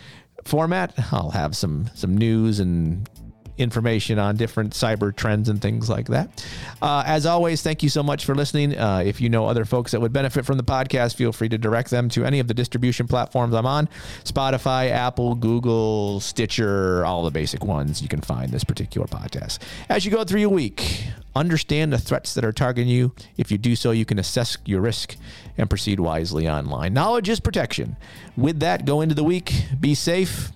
[0.44, 0.94] format.
[1.12, 3.10] I'll have some some news and
[3.58, 6.46] information on different cyber trends and things like that.
[6.82, 8.78] Uh, as always, thank you so much for listening.
[8.78, 11.58] Uh, if you know other folks that would benefit from the podcast, feel free to
[11.58, 13.90] direct them to any of the distribution platforms I'm on
[14.24, 19.60] Spotify, Apple, Google, Stitcher, all the basic ones you can find this particular podcast.
[19.90, 23.14] As you go through your week, understand the threats that are targeting you.
[23.38, 25.16] If you do so, you can assess your risk
[25.58, 26.94] and proceed wisely online.
[26.94, 27.98] Knowledge is protection.
[28.36, 30.52] With that, go into the week, be safe,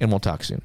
[0.00, 0.62] and we'll talk soon.